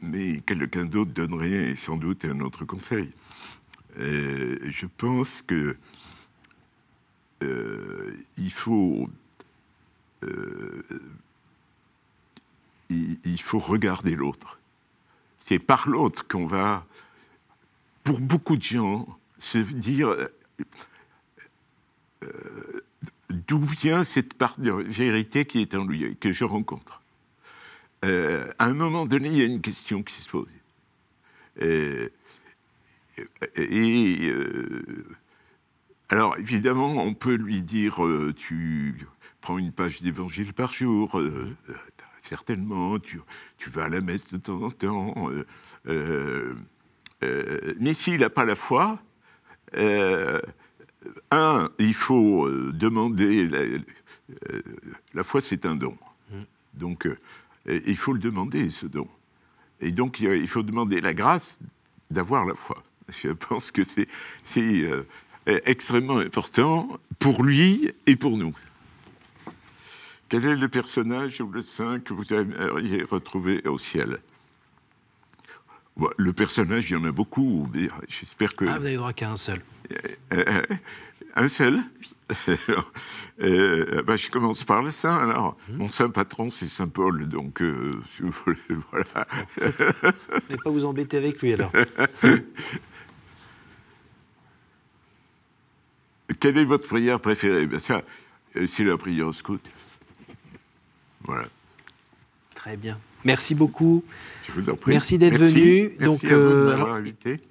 mais 0.00 0.40
quelqu'un 0.46 0.86
d'autre 0.86 1.10
donnerait 1.10 1.76
sans 1.76 1.98
doute 1.98 2.24
un 2.24 2.40
autre 2.40 2.64
conseil. 2.64 3.10
Euh, 3.98 4.58
je 4.62 4.86
pense 4.86 5.42
que 5.42 5.76
euh, 7.42 8.16
il 8.38 8.50
faut 8.50 9.10
euh, 10.26 10.82
il, 12.88 13.40
faut 13.40 13.58
regarder 13.58 14.14
l'autre. 14.14 14.58
C'est 15.40 15.58
par 15.58 15.88
l'autre 15.88 16.26
qu'on 16.26 16.46
va, 16.46 16.86
pour 18.04 18.20
beaucoup 18.20 18.56
de 18.56 18.62
gens, 18.62 19.06
se 19.38 19.58
dire 19.58 20.08
euh, 22.22 22.82
d'où 23.30 23.60
vient 23.60 24.04
cette 24.04 24.34
part 24.34 24.58
de 24.58 24.70
vérité 24.70 25.44
qui 25.44 25.60
est 25.60 25.74
en 25.74 25.84
lui, 25.84 26.16
que 26.16 26.32
je 26.32 26.44
rencontre. 26.44 27.02
Euh, 28.04 28.52
à 28.58 28.66
un 28.66 28.74
moment 28.74 29.06
donné, 29.06 29.28
il 29.28 29.36
y 29.36 29.42
a 29.42 29.46
une 29.46 29.60
question 29.60 30.02
qui 30.02 30.14
se 30.14 30.30
pose. 30.30 30.48
et 31.60 32.12
alors, 36.08 36.36
évidemment, 36.38 36.92
on 37.02 37.14
peut 37.14 37.34
lui 37.34 37.62
dire, 37.62 38.00
tu 38.36 39.06
prends 39.46 39.58
une 39.58 39.70
page 39.70 40.02
d'évangile 40.02 40.52
par 40.52 40.72
jour, 40.72 41.20
euh, 41.20 41.56
euh, 41.70 41.74
certainement, 42.20 42.98
tu, 42.98 43.20
tu, 43.58 43.70
vas 43.70 43.84
à 43.84 43.88
la 43.88 44.00
messe 44.00 44.26
de 44.26 44.38
temps 44.38 44.60
en 44.60 44.72
temps. 44.72 45.14
Euh, 45.86 46.54
mais 47.78 47.94
s'il 47.94 48.18
n'a 48.18 48.28
pas 48.28 48.44
la 48.44 48.56
foi, 48.56 48.98
un, 51.30 51.70
il 51.78 51.94
faut 51.94 52.50
demander, 52.72 53.48
la, 55.14 55.22
foi 55.22 55.40
c'est 55.40 55.64
un 55.64 55.76
don. 55.76 55.96
Mm. 56.32 56.42
Donc 56.74 57.08
il 57.68 57.96
faut 57.96 58.14
le 58.14 58.18
demander, 58.18 58.68
ce 58.70 58.86
don. 58.86 59.06
Et 59.80 59.92
donc 59.92 60.18
il 60.18 60.48
faut 60.48 60.64
demander 60.64 61.00
la 61.00 61.14
grâce 61.14 61.60
d'avoir 62.10 62.46
la 62.46 62.54
foi. 62.54 62.82
Je 63.10 63.28
pense 63.28 63.70
que 63.70 63.82
c'est 63.84 64.08
extrêmement 65.46 66.18
important 66.18 66.98
pour 67.20 67.44
lui 67.44 67.92
et 68.08 68.16
pour 68.16 68.38
nous. 68.38 68.52
Quel 70.28 70.44
est 70.44 70.56
le 70.56 70.68
personnage 70.68 71.40
ou 71.40 71.50
le 71.50 71.62
saint 71.62 72.00
que 72.00 72.12
vous 72.12 72.32
aimeriez 72.32 73.04
retrouver 73.04 73.62
au 73.66 73.78
ciel? 73.78 74.18
Le 76.18 76.32
personnage, 76.32 76.90
il 76.90 76.94
y 76.94 76.96
en 76.96 77.04
a 77.04 77.12
beaucoup. 77.12 77.70
J'espère 78.08 78.54
que. 78.54 78.66
Ah, 78.66 78.78
vous 78.78 78.84
n'avez 78.84 78.96
droit 78.96 79.12
qu'à 79.12 79.30
un 79.30 79.36
seul. 79.36 79.62
Euh, 79.92 80.44
euh, 80.48 80.62
un 81.34 81.48
seul? 81.48 81.80
Euh, 83.38 84.02
bah, 84.02 84.16
Je 84.16 84.30
commence 84.30 84.64
par 84.64 84.82
le 84.82 84.90
saint. 84.90 85.14
Alors, 85.14 85.58
hmm. 85.68 85.76
mon 85.76 85.88
saint 85.88 86.08
patron, 86.08 86.48
c'est 86.48 86.68
saint 86.68 86.88
Paul, 86.88 87.28
donc 87.28 87.62
si 88.16 88.22
vous 88.22 88.32
voulez, 88.46 88.80
voilà. 88.90 89.28
Mais 90.48 90.56
pas 90.56 90.70
vous 90.70 90.86
embêter 90.86 91.18
avec 91.18 91.42
lui 91.42 91.52
alors. 91.52 91.70
Quelle 96.40 96.56
est 96.56 96.64
votre 96.64 96.88
prière 96.88 97.20
préférée? 97.20 97.66
Ben, 97.66 97.78
ça, 97.78 98.02
C'est 98.66 98.84
la 98.84 98.96
prière 98.96 99.26
au 99.26 99.34
scout. 99.34 99.60
Voilà. 101.26 101.48
Très 102.54 102.76
bien. 102.76 102.98
Merci 103.24 103.54
beaucoup. 103.54 104.04
Je 104.46 104.52
vous 104.52 104.70
en 104.70 104.76
prie. 104.76 104.92
Merci 104.92 105.18
d'être 105.18 105.36
venu. 105.36 105.90
Donc, 106.00 106.24
euh, 106.24 107.02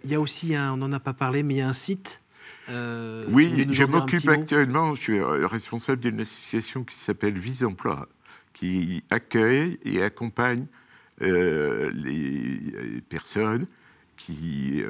il 0.04 0.10
y 0.10 0.16
a 0.16 0.20
aussi, 0.20 0.56
un, 0.56 0.74
on 0.74 0.78
n'en 0.78 0.92
a 0.94 1.00
pas 1.00 1.14
parlé, 1.14 1.44
mais 1.44 1.56
il 1.56 1.58
y 1.58 1.62
a 1.62 1.68
un 1.68 1.74
site. 1.74 2.22
Euh, 2.70 3.26
oui, 3.30 3.68
je 3.70 3.84
m'occupe 3.84 4.28
actuellement, 4.28 4.96
je 4.96 5.02
suis 5.02 5.22
responsable 5.22 6.02
d'une 6.02 6.22
association 6.22 6.84
qui 6.84 6.96
s'appelle 6.96 7.38
Vise 7.38 7.64
Emploi, 7.64 8.08
qui 8.54 9.04
accueille 9.12 9.78
et 9.84 10.02
accompagne 10.02 10.66
euh, 11.22 11.92
les 11.94 13.02
personnes 13.08 13.68
qui 14.18 14.82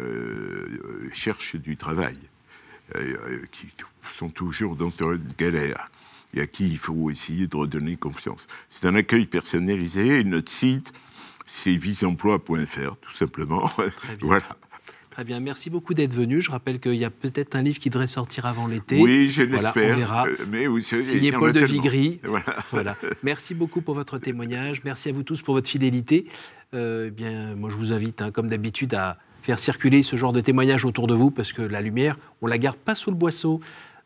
cherchent 1.12 1.58
du 1.58 1.76
travail, 1.76 2.17
qui 3.52 3.67
sont 4.13 4.30
toujours 4.30 4.76
dans 4.76 4.89
une 4.89 5.34
galère 5.38 5.89
et 6.36 6.41
à 6.41 6.48
qui 6.48 6.67
il 6.67 6.78
faut 6.78 7.10
essayer 7.10 7.48
de 7.48 7.56
redonner 7.56 7.95
confiance. 7.95 8.48
C'est 8.69 8.88
un 8.88 8.95
accueil 8.95 9.26
personnalisé 9.26 10.19
et 10.19 10.24
notre 10.24 10.52
site, 10.52 10.93
c'est 11.45 11.76
viseemploi.fr, 11.76 12.95
tout 13.02 13.13
simplement. 13.13 13.69
voilà. 14.21 14.45
Très 15.15 15.24
bien, 15.24 15.39
merci 15.39 15.69
beaucoup 15.69 15.93
d'être 15.93 16.13
venu. 16.13 16.41
Je 16.41 16.52
rappelle 16.52 16.78
qu'il 16.78 16.95
y 16.95 17.06
a 17.06 17.10
peut-être 17.10 17.56
un 17.56 17.62
livre 17.62 17.80
qui 17.80 17.89
devrait 17.89 18.06
sortir 18.06 18.45
avant 18.45 18.67
l'été. 18.67 19.00
Oui, 19.00 19.32
je 19.32 19.43
l'espère. 19.43 19.95
on 19.95 19.98
verra. 19.98 20.28
Euh, 20.28 20.36
mais 20.50 20.65
Signé 20.82 21.32
Paul 21.32 21.54
de 21.54 21.62
Vigry. 21.62 22.19
Voilà. 22.71 22.98
Merci 23.24 23.54
beaucoup 23.54 23.80
pour 23.80 23.95
votre 23.95 24.17
témoignage. 24.17 24.82
Merci 24.84 25.08
à 25.08 25.13
vous 25.13 25.24
tous 25.24 25.41
pour 25.41 25.54
votre 25.54 25.69
fidélité. 25.69 26.28
Euh, 26.74 27.06
eh 27.08 27.12
bien, 27.12 27.56
moi, 27.56 27.69
je 27.69 27.78
vous 27.78 27.93
invite, 27.93 28.21
hein, 28.21 28.32
comme 28.32 28.50
d'habitude, 28.50 28.93
à 28.93 29.17
faire 29.41 29.58
circuler 29.58 30.04
ce 30.04 30.17
genre 30.17 30.34
de 30.34 30.41
témoignages 30.41 30.84
autour 30.84 31.08
de 31.08 31.13
vous, 31.13 31.32
parce 31.32 31.54
que 31.54 31.62
la 31.62 31.80
lumière, 31.80 32.17
on 32.41 32.48
la 32.48 32.58
garde 32.58 32.76
pas 32.76 32.93
sous 32.93 33.10
le 33.10 33.15
boisseau. 33.15 33.62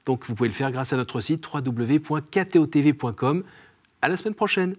Donc 0.09 0.25
vous 0.25 0.33
pouvez 0.33 0.49
le 0.49 0.55
faire 0.55 0.71
grâce 0.71 0.91
à 0.91 0.97
notre 0.97 1.21
site 1.21 1.45
www.ktotv.com. 1.53 3.43
À 4.01 4.07
la 4.07 4.17
semaine 4.17 4.33
prochaine. 4.33 4.75